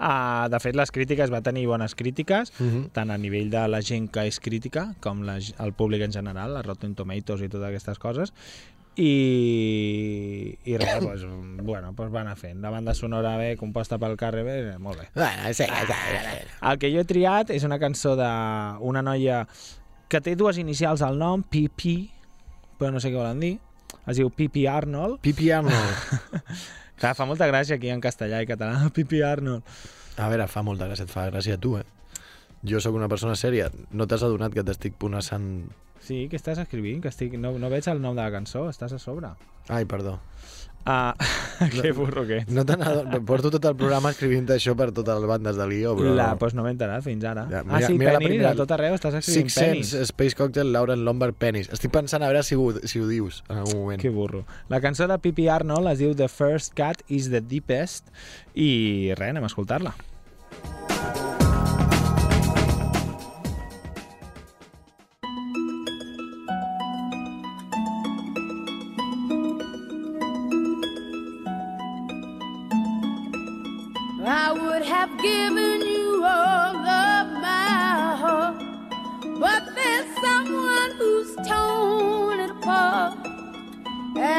[0.00, 2.88] Uh, de fet, les crítiques va tenir bones crítiques, Mhm.
[2.92, 6.54] tant a nivell de la gent que és crítica com la, el públic en general,
[6.54, 8.32] la Rotten Tomatoes i totes aquestes coses.
[8.96, 11.24] I, i res, doncs,
[11.62, 12.60] bueno, doncs va anar fent.
[12.62, 15.08] La banda sonora bé, composta pel Carre bé, molt bé.
[15.14, 16.38] Bueno, sí, sí, sí.
[16.70, 19.44] El que jo he triat és una cançó d'una noia
[20.10, 21.94] que té dues inicials al nom, PP,
[22.80, 23.54] però no sé què volen dir.
[24.10, 25.20] Es diu Pipi Arnold.
[25.22, 26.50] Pipi Arnold.
[27.00, 28.82] Clar, fa molta gràcia aquí en castellà i català.
[28.96, 29.64] Pipi Arnold.
[30.20, 31.86] A veure, fa molta gràcia, et fa gràcia a tu, eh?
[32.66, 33.70] Jo sóc una persona sèria.
[33.96, 35.70] No t'has adonat que t'estic ponassant...
[36.00, 37.02] Sí, que estàs escrivint?
[37.04, 37.36] Que estic...
[37.38, 39.34] no, no veig el nom de la cançó, estàs a sobre.
[39.68, 40.18] Ai, perdó.
[40.86, 41.14] Ah,
[41.82, 42.52] que burro que ets.
[42.52, 42.64] No
[43.26, 46.14] Porto tot el programa escrivint això per totes les bandes de guió, però...
[46.16, 47.44] La, doncs no m'he enterat fins ara.
[47.50, 49.92] Ja, ah, sí, mira la penis, primera- a tot arreu estàs escrivint Six penis.
[49.92, 51.68] Sense, Space Cocktail, Lauren Lombard, Penis.
[51.76, 54.00] Estic pensant a veure si ho, si ho dius en algun moment.
[54.00, 54.46] Que burro.
[54.72, 58.08] La cançó de Pipi Arnold es diu The First Cat is the Deepest
[58.56, 59.92] i res, anem a escoltar-la.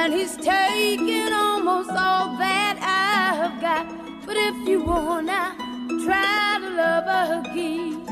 [0.03, 3.85] And he's taken almost all that I've got.
[4.25, 5.55] But if you wanna
[6.03, 8.03] try to love again,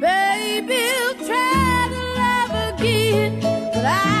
[0.00, 0.82] baby,
[1.24, 3.38] try to love again.
[3.40, 4.17] But I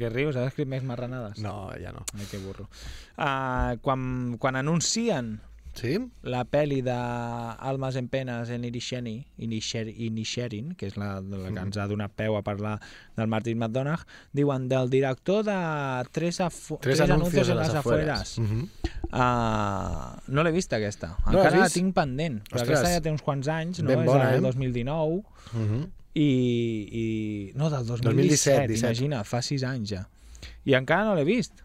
[0.00, 1.38] Perquè rius, has escrit més marranades?
[1.44, 2.00] No, ja no.
[2.16, 2.64] Ai, que burro.
[3.20, 5.40] Uh, quan, quan anuncien
[5.76, 5.92] Sí?
[6.26, 11.62] la pel·li de Almas en penes en Irisheni, Inisher, Inisherin, que és la, la que
[11.62, 12.72] ens ha donat peu a parlar
[13.16, 14.02] del Martin McDonagh,
[14.34, 15.54] diuen del director de
[16.10, 18.38] Tres, afu Tres, anuncios, en les afueres.
[18.42, 18.64] Mhm.
[19.12, 21.12] Uh, no l'he vist aquesta.
[21.28, 21.76] No Encara la vist?
[21.78, 22.40] tinc pendent.
[22.48, 22.78] Però Ostres.
[22.80, 23.88] aquesta ja té uns quants anys, no?
[23.92, 24.46] Ben és bona, del eh?
[24.48, 25.22] 2019
[25.52, 25.86] Mhm.
[26.14, 26.28] I,
[26.90, 27.04] i...
[27.54, 28.80] No, del 2017, 2017, 17.
[28.86, 30.04] imagina, fa sis anys ja.
[30.66, 31.62] I encara no l'he vist.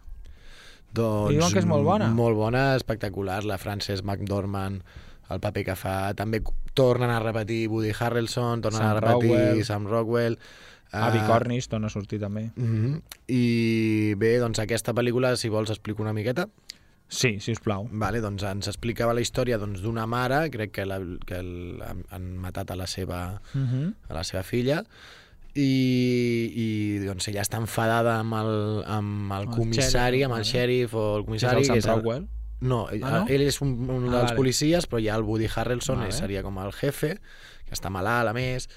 [0.96, 2.08] Doncs, Diuen que és molt bona.
[2.14, 3.42] Molt bona, espectacular.
[3.44, 4.82] La Frances McDormand,
[5.30, 5.96] el paper que fa.
[6.16, 6.40] També
[6.76, 9.64] tornen a repetir Woody Harrelson, tornen Sam a repetir Rockwell.
[9.68, 10.38] Sam Rockwell.
[10.96, 12.50] Avi Ah, Cornish torna a sortir també.
[12.54, 13.00] mhm.
[13.28, 16.48] I bé, doncs aquesta pel·lícula, si vols, explico una miqueta.
[17.08, 17.88] Sí, si us plau.
[17.92, 22.04] Vale, doncs ens explicava la història doncs, d'una mare, crec que, la, que el, han,
[22.10, 23.94] han matat a la seva, Uh -huh.
[24.08, 24.84] a la seva filla,
[25.54, 26.66] i, i
[27.06, 31.04] doncs ella està enfadada amb el, amb el El comissari, xèrif, amb el xèrif o
[31.18, 31.68] el Que és comissari.
[31.76, 32.26] el Sam Rockwell.
[32.60, 33.26] No, Ah, no?
[33.28, 34.36] ell és un, un Ah, dels vale.
[34.36, 36.12] policies, però ja el Woody Harrelson Vale.
[36.12, 37.18] seria com el jefe,
[37.66, 38.68] que està malalt, a més.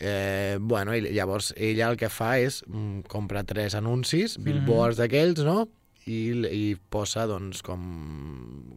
[0.00, 4.44] Eh, bueno, i llavors ella el que fa és mm, compra tres anuncis, Mhm.
[4.44, 5.68] billboards d'aquells, no?
[6.06, 7.80] I, i posa, doncs, com...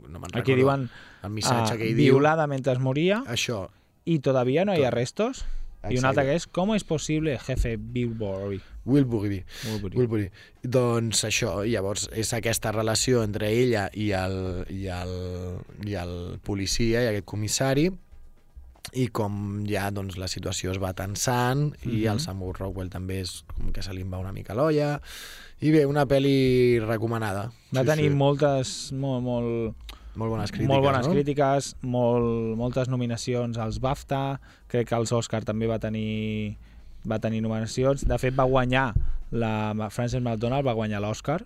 [0.08, 0.90] No me'n Aquí recordo diuen
[1.24, 2.16] el missatge ah, que hi diu.
[2.16, 3.70] violada mentre moría Això.
[4.06, 4.88] y todavía no hay Tot.
[4.88, 5.46] arrestos.
[5.84, 6.08] Y un Exacte.
[6.08, 8.60] altre que és ¿Cómo es posible, jefe Billboard?
[8.86, 9.44] Wilbury.
[9.66, 9.98] Wilbury.
[9.98, 10.32] Wilbury.
[10.64, 15.14] Doncs això, i llavors és aquesta relació entre ella i el, i el,
[15.86, 17.90] i el policia i aquest comissari
[18.94, 22.12] i com ja doncs, la situació es va tensant i Mhm.
[22.14, 25.02] el Samuel Rockwell també és com que se li va una mica l'olla
[25.62, 28.16] i bé, una pel·li recomanada Va Sí, tenir sí.
[28.16, 31.14] moltes, molt, molt, molt bones crítiques, molt bones no?
[31.14, 36.58] crítiques, molt, moltes nominacions als BAFTA, crec que els Oscar també va tenir,
[37.10, 38.06] va tenir nominacions.
[38.08, 38.94] De fet, va guanyar,
[39.32, 41.42] la Frances McDormand va guanyar l'Oscar,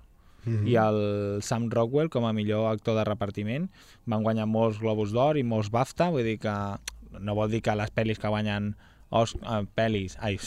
[0.45, 0.67] Mhm.
[0.71, 3.69] i el Sam Rockwell com a millor actor de repartiment
[4.07, 6.53] van guanyar molts Globus d'Or i molts BAFTA vull dir que
[7.19, 8.75] no vol dir que les pel·lis que guanyen
[9.11, 10.37] os, eh, pel·lis ai,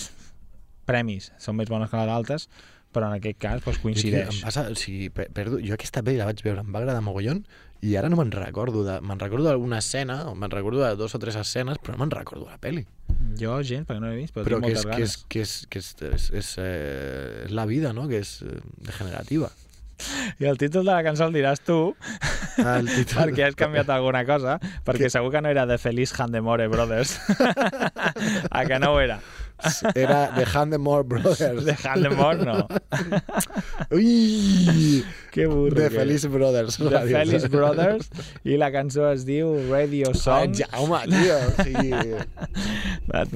[0.86, 2.48] premis són més bones que les altres
[2.92, 5.76] però en aquest cas doncs, Jo, coincideix tio, Em passa, o sigui, per, perdo, jo
[5.76, 7.42] aquesta pel·li la vaig veure, em va agradar mogollon
[7.82, 11.20] i ara no me'n recordo me'n recordo d'alguna escena o me'n recordo de dos o
[11.22, 12.84] tres escenes però no me'n recordo de la pel·li.
[13.38, 15.66] Jo gens perquè no l'he vist però, però tinc que moltes és, que és, ganes.
[15.66, 18.06] que és, que és, és, és, eh, la vida, no?
[18.10, 19.50] Que és eh, degenerativa.
[20.42, 21.94] i el títol de la cançó el diràs tu
[22.58, 23.18] El títol...
[23.22, 27.18] perquè has canviat alguna cosa perquè segur que no era de Feliz Handemore Brothers.
[28.56, 29.18] A que no ho era
[29.94, 31.64] Era The Handemore Brothers.
[31.68, 32.68] de Handemore no
[33.90, 35.04] Ui!
[35.32, 36.76] que burro The Feliz Brothers.
[36.76, 37.00] The.
[37.08, 38.10] Feliz Brothers
[38.44, 41.90] i la cançó es diu Radio Ah, Song Jaume, tio, o sigui...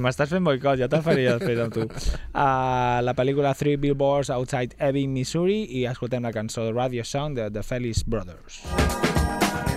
[0.05, 4.77] m'estàs fent boicot, ja te'l faria després amb tu uh, la pel·lícula Three Billboards Outside
[4.79, 9.76] Ebbing, Missouri i escoltem la cançó Radio Song de The Feliz Brothers Annabelle,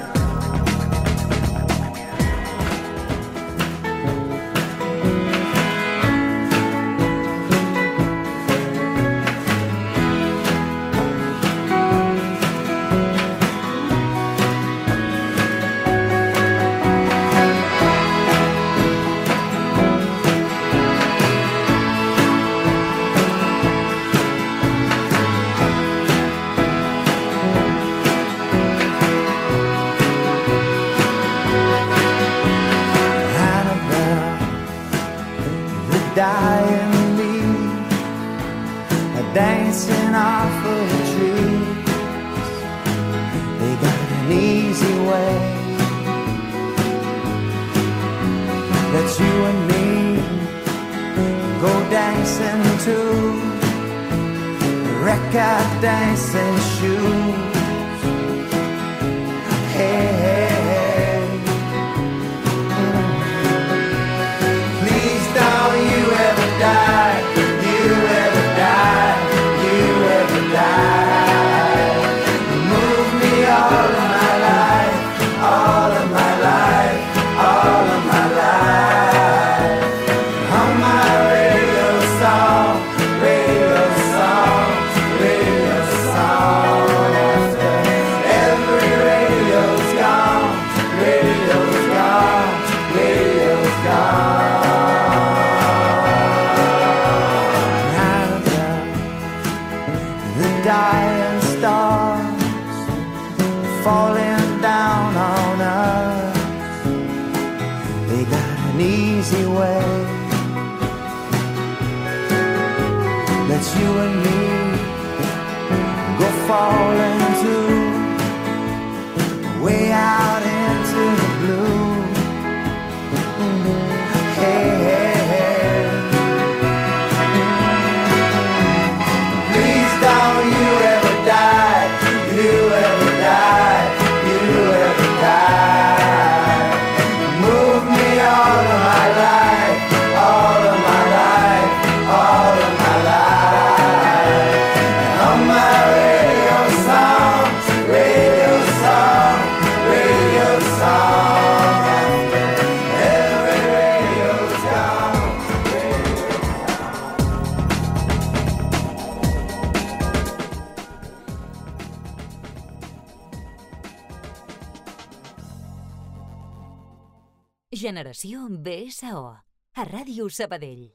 [169.80, 170.90] A Ràdio Sabadell.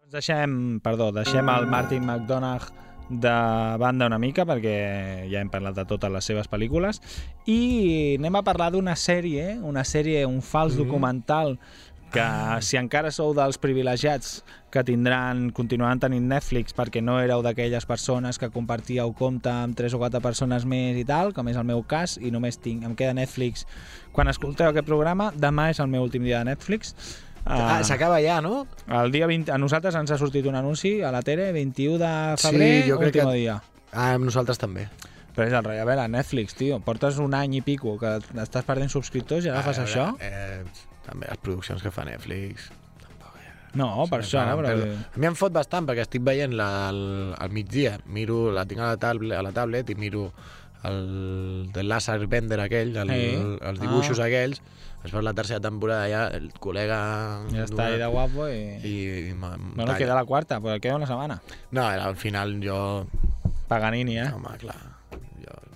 [0.00, 2.70] Doncs deixem, perdó, deixem el Martin McDonagh
[3.08, 3.32] de
[3.80, 4.72] banda una mica perquè
[5.30, 6.98] ja hem parlat de totes les seves pel·lícules
[7.48, 7.58] i
[8.18, 10.82] anem a parlar d'una sèrie, una sèrie, un fals Mhm.
[10.84, 11.58] documental
[12.12, 12.24] que
[12.64, 14.42] si encara sou dels privilegiats
[14.72, 19.94] que tindran, continuaran tenint Netflix perquè no éreu d'aquelles persones que compartíeu compte amb tres
[19.96, 22.94] o quatre persones més i tal, com és el meu cas, i només tinc, em
[22.96, 23.66] queda Netflix.
[24.12, 26.94] Quan escolteu aquest programa, demà és el meu últim dia de Netflix.
[27.48, 28.66] Ah, S'acaba ja, no?
[28.92, 32.10] El dia 20, a nosaltres ens ha sortit un anunci a la tele, 21 de
[32.36, 33.36] febrer, sí, jo crec últim que...
[33.38, 33.54] dia.
[33.92, 34.88] Ah, amb nosaltres també.
[35.32, 38.66] Però és el rotllo, a veure, Netflix, tio, portes un any i pico que estàs
[38.66, 40.10] perdent subscriptors i ara fas A això?
[40.18, 42.68] veure, Eh, també les produccions que fa Netflix.
[43.76, 44.70] No, per això, fan, però...
[44.72, 44.92] però...
[45.12, 47.00] A mi em fot bastant perquè estic veient la, al,
[47.36, 50.30] al migdia, miro, la tinc a la, tablet, a la tablet i miro
[50.88, 53.36] el del Lazar Bender aquell, el, Sí.
[53.68, 54.26] els dibuixos Ah.
[54.30, 54.62] aquells,
[55.02, 56.98] després la tercera temporada ja el col·lega...
[57.52, 58.58] Ja està ahí de guapo i...
[58.80, 58.94] I,
[59.28, 59.98] i Bueno, talla.
[60.00, 61.40] queda la quarta, però queda una setmana.
[61.70, 63.06] No, al final jo...
[63.68, 64.30] Paganini, eh?
[64.32, 64.80] Home, clar.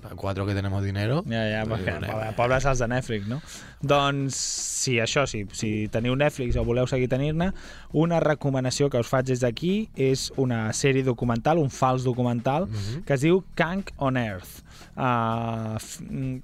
[0.05, 1.23] A cuatro que tenemos dinero...
[1.29, 2.11] Ja, ja, perquè, donem.
[2.11, 3.41] pobre- pobres els de Netflix, no?
[3.81, 7.53] Doncs, sí, això sí, si teniu Netflix o voleu seguir tenir-ne,
[7.93, 13.05] una recomanació que us faig des d'aquí és una sèrie documental, un fals documental, Mhm.
[13.07, 14.61] que es diu Kank on Earth.
[14.97, 15.79] Uh,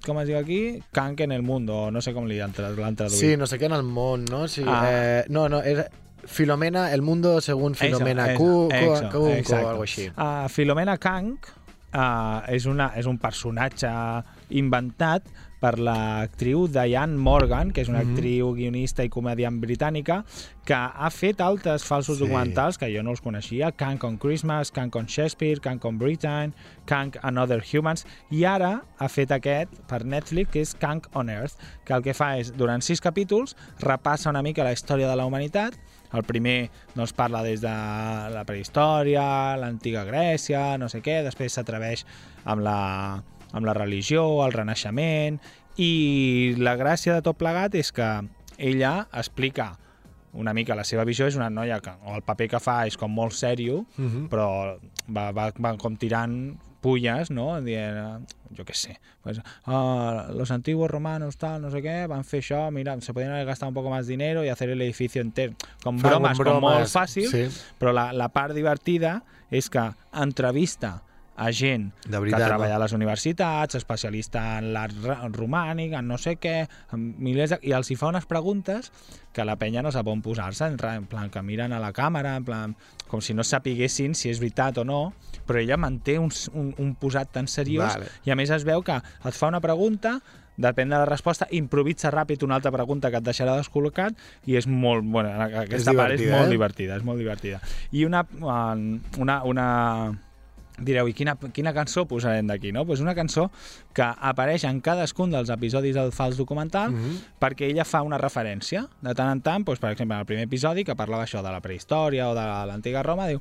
[0.05, 0.81] com es diu aquí?
[0.91, 3.09] Kank en el mundo, no sé com l'han traduït.
[3.19, 4.47] Sí, no sé què en el món, no?
[4.47, 4.83] Sí, Ah.
[4.89, 5.85] eh, no, no, és
[6.25, 8.95] Filomena, el mundo según Filomena Q, o
[9.55, 10.09] algo així.
[10.17, 11.45] Uh, Filomena Kank
[11.93, 13.89] uh, és, una, és un personatge
[14.49, 15.27] inventat
[15.59, 18.13] per l'actriu Diane Morgan, que és una Mhm.
[18.13, 20.23] actriu, guionista i comediant britànica,
[20.63, 22.23] que ha fet altres falsos Sí.
[22.23, 26.53] documentals que jo no els coneixia, Kank on Christmas, Kank on Shakespeare, Kank on Britain,
[26.85, 31.29] Kank and Other Humans, i ara ha fet aquest per Netflix, que és Kank on
[31.29, 35.15] Earth, que el que fa és, durant sis capítols, repassa una mica la història de
[35.17, 35.73] la humanitat,
[36.13, 37.73] el primer doncs, parla des de
[38.33, 42.05] la prehistòria, l'antiga Grècia, no sé què, després s'atreveix
[42.45, 42.77] amb la,
[43.53, 45.39] amb la religió, el renaixement,
[45.77, 48.07] i la gràcia de tot plegat és que
[48.57, 49.77] ella explica
[50.33, 52.97] una mica la seva visió, és una noia que o el paper que fa és
[52.97, 54.27] com molt sèrio, Mhm.
[54.29, 54.77] però
[55.09, 57.49] va, va, va com tirant pulles, no?
[57.63, 62.41] Dient, jo què sé, pues, uh, los antiguos romanos, tal, no sé què, van fer
[62.43, 65.53] això, mira, se podien haber gastado un poco más dinero y hacer el edificio entero.
[65.83, 67.45] Com Fa bromes, com com molt bromes, fàcil, sí.
[67.79, 69.19] però la, la part divertida
[69.51, 70.99] és que entrevista
[71.39, 72.81] a gent De veritat, que treballa no?
[72.81, 74.97] a les universitats, especialista en l'art
[75.37, 76.65] romànic, en no sé què,
[76.99, 77.59] milers de...
[77.69, 78.91] i els hi fa unes preguntes
[79.33, 82.35] que la penya no sap on posar-se, en, en plan que miren a la càmera,
[82.35, 82.75] en plan,
[83.07, 84.99] com si no sapiguessin si és veritat o no,
[85.49, 88.13] però ella manté un, un, un posat tan seriós Vale.
[88.29, 90.19] i a més es veu que et fa una pregunta
[90.59, 94.67] depèn de la resposta, improvisa ràpid una altra pregunta que et deixarà descol·locat i és
[94.67, 95.31] molt, bueno,
[95.63, 96.51] aquesta part és molt eh?
[96.51, 97.61] divertida, és molt divertida.
[97.95, 98.73] I una, uh,
[99.23, 99.67] una, una,
[100.83, 102.83] direu, i quina, quina cançó posarem d'aquí, no?
[102.87, 103.47] Pues una cançó
[103.95, 107.17] que apareix en cadascun dels episodis del fals documental Mhm.
[107.39, 108.85] perquè ella fa una referència.
[108.99, 111.51] De tant en tant, doncs, per exemple, en el primer episodi que parlava això de
[111.51, 113.39] la prehistòria o de l'antiga Roma, diu...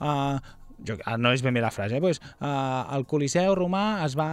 [0.00, 0.36] Uh,
[0.86, 2.02] jo, ah, no és ben bé la frase, eh?
[2.02, 4.28] pues, uh, el Coliseu romà es va,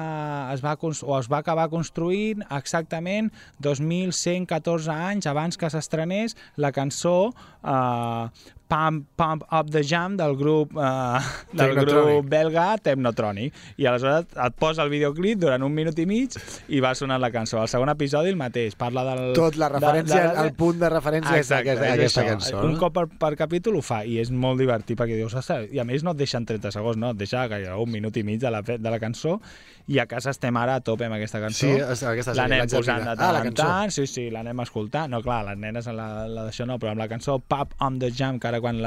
[0.53, 3.31] es, va, o es va acabar construint exactament
[3.65, 8.29] 2114 anys abans que s'estrenés la cançó uh,
[8.67, 11.19] Pump, Pump Up the Jam del grup, uh,
[11.53, 13.53] del grup belga Technotronic.
[13.77, 16.37] I aleshores et posa el videoclip durant un minut i mig
[16.67, 17.61] i va sonant la cançó.
[17.61, 19.33] El segon episodi el mateix, parla del...
[19.37, 22.65] Tot la referència, el punt de referència és Exacte, aquesta, és aquesta cançó.
[22.65, 25.81] Un cop per, per capítol ho fa i és molt divertit perquè dius, ostres, i
[25.81, 28.41] a més no et deixen 30 segons, no, et deixa gairebé un minut i mig
[28.41, 29.39] de la, de la cançó
[29.87, 31.67] i a casa estem ara a tope amb aquesta cançó.
[31.67, 35.11] Sí, aquesta sí, L'anem posant de tant Ah, la en tant, sí, sí, l'anem escoltant.
[35.13, 38.09] No, clar, les nenes la, la d'això no, però amb la cançó Pop on the
[38.09, 38.79] Jam, que ara quan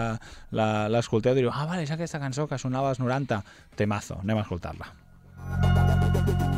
[0.93, 3.43] l'escolteu direu ah, vale, és aquesta cançó que sonava als 90.
[3.77, 6.58] Temazo, anem a escoltar-la.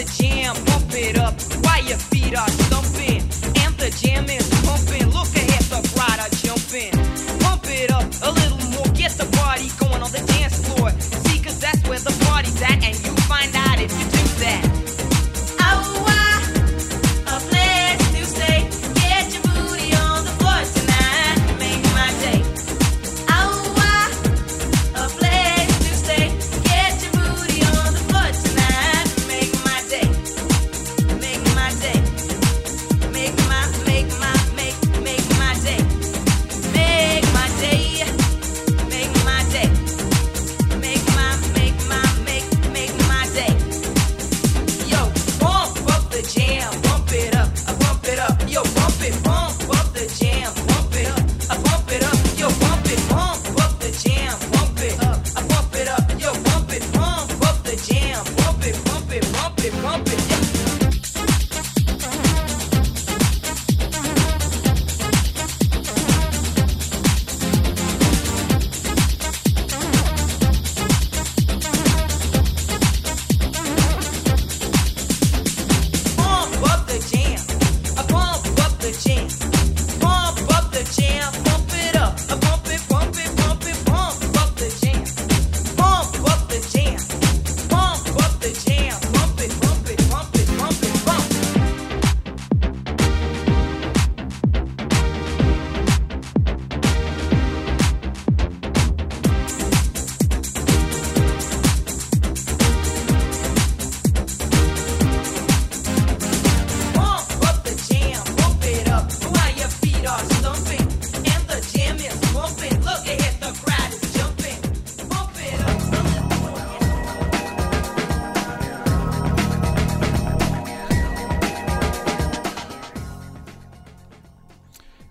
[0.00, 1.34] The jam, pump it up
[1.64, 3.20] while your feet are stumping.
[3.60, 5.06] And the jam is pumping.
[5.12, 6.92] Look ahead, the crowd are jumping.
[7.40, 10.90] Pump it up a little more, get the party going on the dance floor.
[11.00, 14.19] See, cause that's where the party's at, and you find out if you do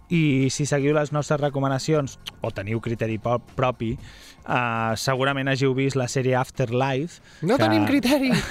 [0.10, 3.91] I si seguiu les nostres recomanacions o teniu criteri propi,
[4.47, 7.22] uh, segurament hàgiu vist la sèrie Afterlife.
[7.45, 8.32] No que- tenim criteri!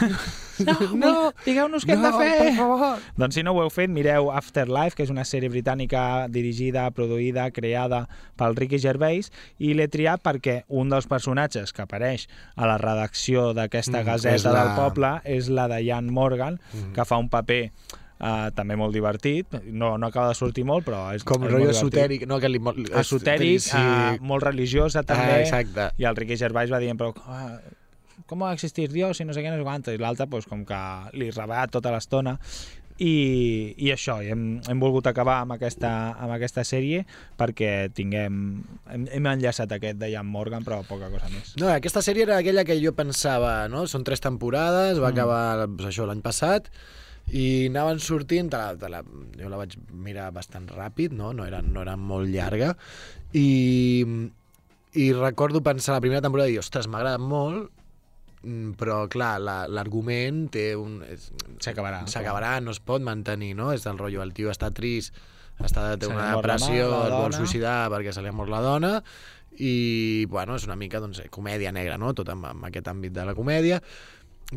[0.59, 1.11] No, no
[1.45, 2.31] digueu-nos què hem de no, fer.
[2.41, 2.97] per favor.
[3.15, 7.45] Doncs si no ho heu fet, mireu Afterlife, que és una sèrie britànica dirigida, produïda,
[7.55, 9.31] creada pel Ricky Gervais,
[9.63, 14.35] i l'he triat perquè un dels personatges que apareix a la redacció d'aquesta Mm, gaseta
[14.35, 16.93] és la- del poble és la de Jan Morgan, Mm.
[16.93, 17.71] que fa un paper
[18.19, 21.71] Uh, també molt divertit, no, no acaba de sortir molt, però és, Com és rotllo
[21.71, 22.41] esotèric, no?
[22.43, 23.77] Que li, mo- esotèric, sí.
[23.79, 25.85] uh, molt religiosa també, Ah, exacte.
[26.03, 27.61] i el Ricky Gervais va dient, però uh,
[28.27, 30.65] com va existir Dios i no sé què, no sé quant, i l'altre pues, com
[30.67, 30.81] que
[31.15, 32.35] li rebà tota l'estona,
[32.99, 37.05] i, i això, i hem, hem volgut acabar amb aquesta, amb aquesta sèrie
[37.39, 38.41] perquè tinguem,
[38.91, 41.55] hem, hem enllaçat aquest de Jan Morgan, però poca cosa més.
[41.63, 43.87] No, aquesta sèrie era aquella que jo pensava, no?
[43.87, 45.15] Són tres temporades, va Mm.
[45.15, 46.67] acabar doncs, això l'any passat,
[47.33, 49.03] i anaven sortint, te la, te la,
[49.37, 51.35] jo la vaig mirar bastant ràpid, no?
[51.37, 52.75] No era, no era molt llarga,
[53.37, 54.07] i,
[54.97, 57.69] i recordo pensar la primera temporada i ostres, m'ha agradat molt,
[58.43, 61.03] mm, però clar, la- l'argument té un...
[61.61, 62.05] S'acabarà.
[62.09, 63.73] S'acabarà, no es pot mantenir, no?
[63.77, 65.13] És del rotllo, el tio està trist,
[65.61, 68.63] està, té una la depressió, la es vol suïcidar perquè se li ha mort la
[68.65, 68.93] dona,
[69.59, 72.13] i bueno, és una mica doncs, comèdia negra, no?
[72.15, 73.81] tot amb, amb aquest àmbit de la comèdia,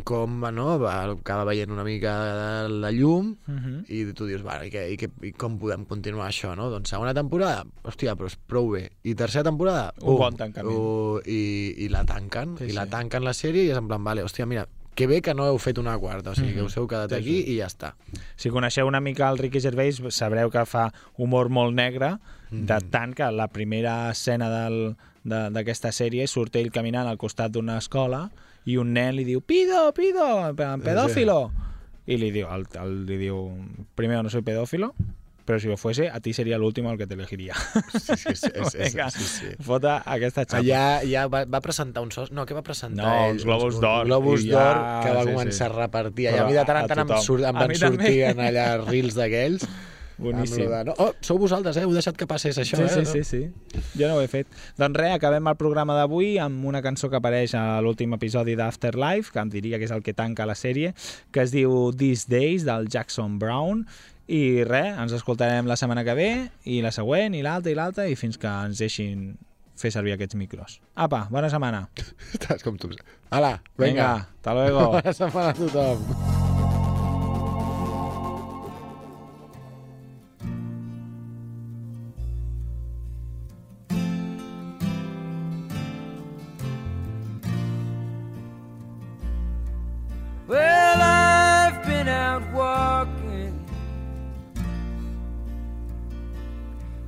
[0.08, 2.14] com no, va, acaba veient una mica
[2.64, 3.86] de la llum Mhm.
[3.92, 6.70] i tu dius, vale, i, què, i, què, i com podem continuar això, no?
[6.72, 8.92] Doncs segona temporada, hòstia, però és prou bé.
[9.04, 10.74] I tercera temporada, Un bon tancament.
[10.78, 12.90] Uh, i, I la tanquen, Sí, i la sí.
[12.92, 15.58] tanquen la sèrie i és en plan, vale, hòstia, mira, que bé que no heu
[15.58, 17.94] fet una quarta, o sigui, que us heu quedat aquí i ja està.
[18.36, 22.18] Si coneixeu una mica el Ricky Gervais, sabreu que fa humor molt negre,
[22.52, 27.52] de tant que la primera escena del- de- d'aquesta sèrie surt ell caminant al costat
[27.52, 28.30] d'una escola
[28.66, 31.52] i un nen li diu «Pido, pido, pedófilo!»
[32.06, 33.38] i li diu, el, el, li diu
[33.96, 34.94] «Primero, no soy pedófilo,
[35.46, 37.54] pero si lo fuese, a ti sería el último al que te elegiría».
[37.94, 39.46] Sí, sí, sí, és, Vinga, sí, sí.
[39.64, 40.60] fota aquesta xapa.
[40.62, 42.18] Allà ja va, va presentar uns...
[42.18, 43.38] os- No, què va presentar No, ell?
[43.38, 45.70] uns Globus d'Or, Globus i ja- d'or que va sí, començar sí.
[45.70, 46.28] a repartir.
[46.30, 48.68] Però Allà, a mi de tant en tant em, surt, em van sortir en allà
[48.86, 49.66] reels d'aquells.
[50.22, 50.70] Boníssim.
[50.70, 51.84] De, no, oh, sou vosaltres, eh?
[51.88, 53.06] Heu deixat que passés això, Sí, eh?
[53.06, 53.84] sí, sí, sí.
[53.98, 54.48] Jo no ho he fet.
[54.80, 59.34] Doncs res, acabem el programa d'avui amb una cançó que apareix a l'últim episodi d'Afterlife,
[59.34, 60.94] que em diria que és el que tanca la sèrie,
[61.34, 63.86] que es diu These Days, del Jackson Brown,
[64.32, 66.32] i res, ens escoltarem la setmana que ve,
[66.70, 69.32] i la següent, i l'altra, i l'altra, i fins que ens deixin
[69.82, 70.78] fer servir aquests micros.
[70.94, 71.88] Apa, bona setmana.
[72.38, 72.94] Estàs com tu.
[73.32, 73.88] Hala, vinga.
[73.90, 74.88] Vinga, hasta luego.
[75.00, 76.51] Bona setmana a tothom.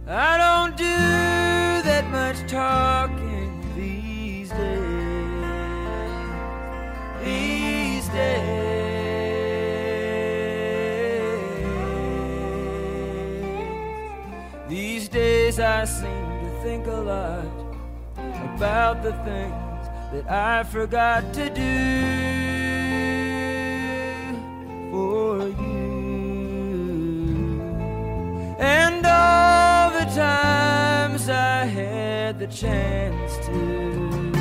[0.06, 4.84] I don't do that much talking these days.
[7.24, 8.64] These days.
[14.68, 17.45] These days I seem to think a lot
[18.56, 21.80] about the things that I forgot to do
[24.91, 25.93] for you.
[28.60, 29.53] And all
[30.16, 34.32] times I had the chance to.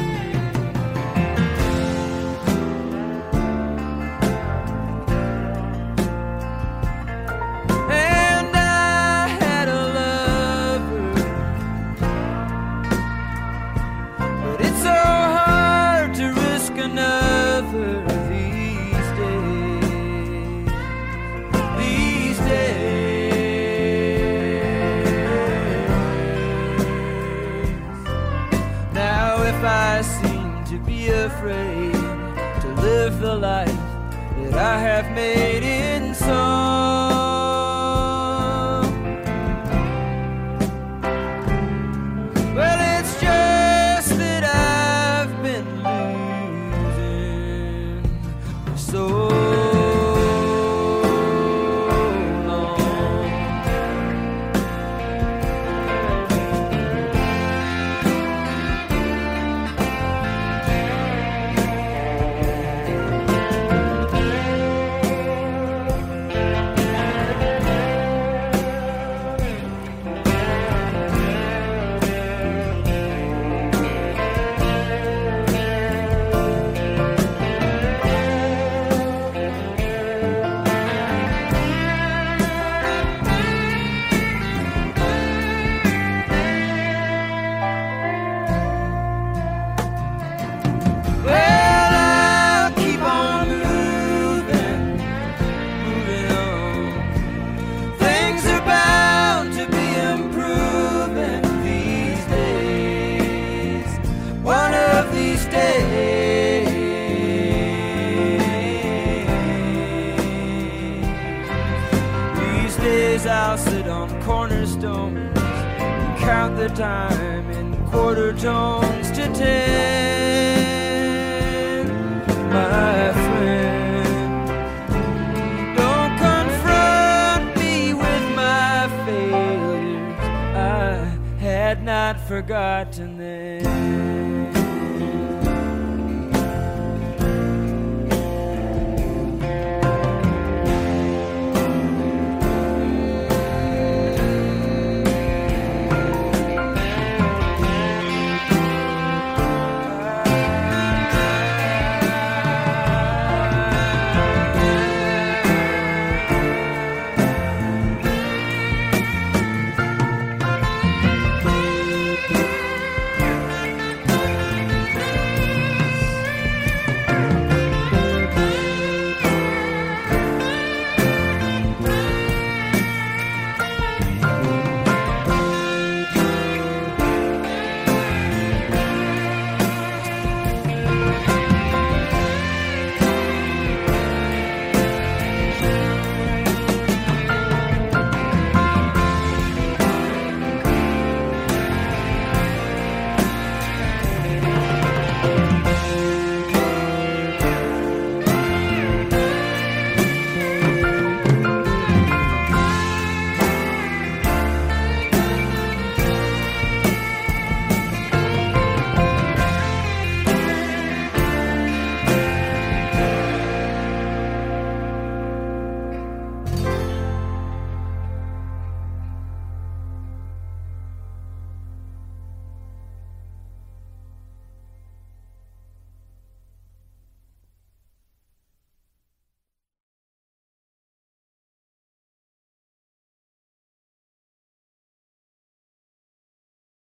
[132.33, 134.32] Forgotten them.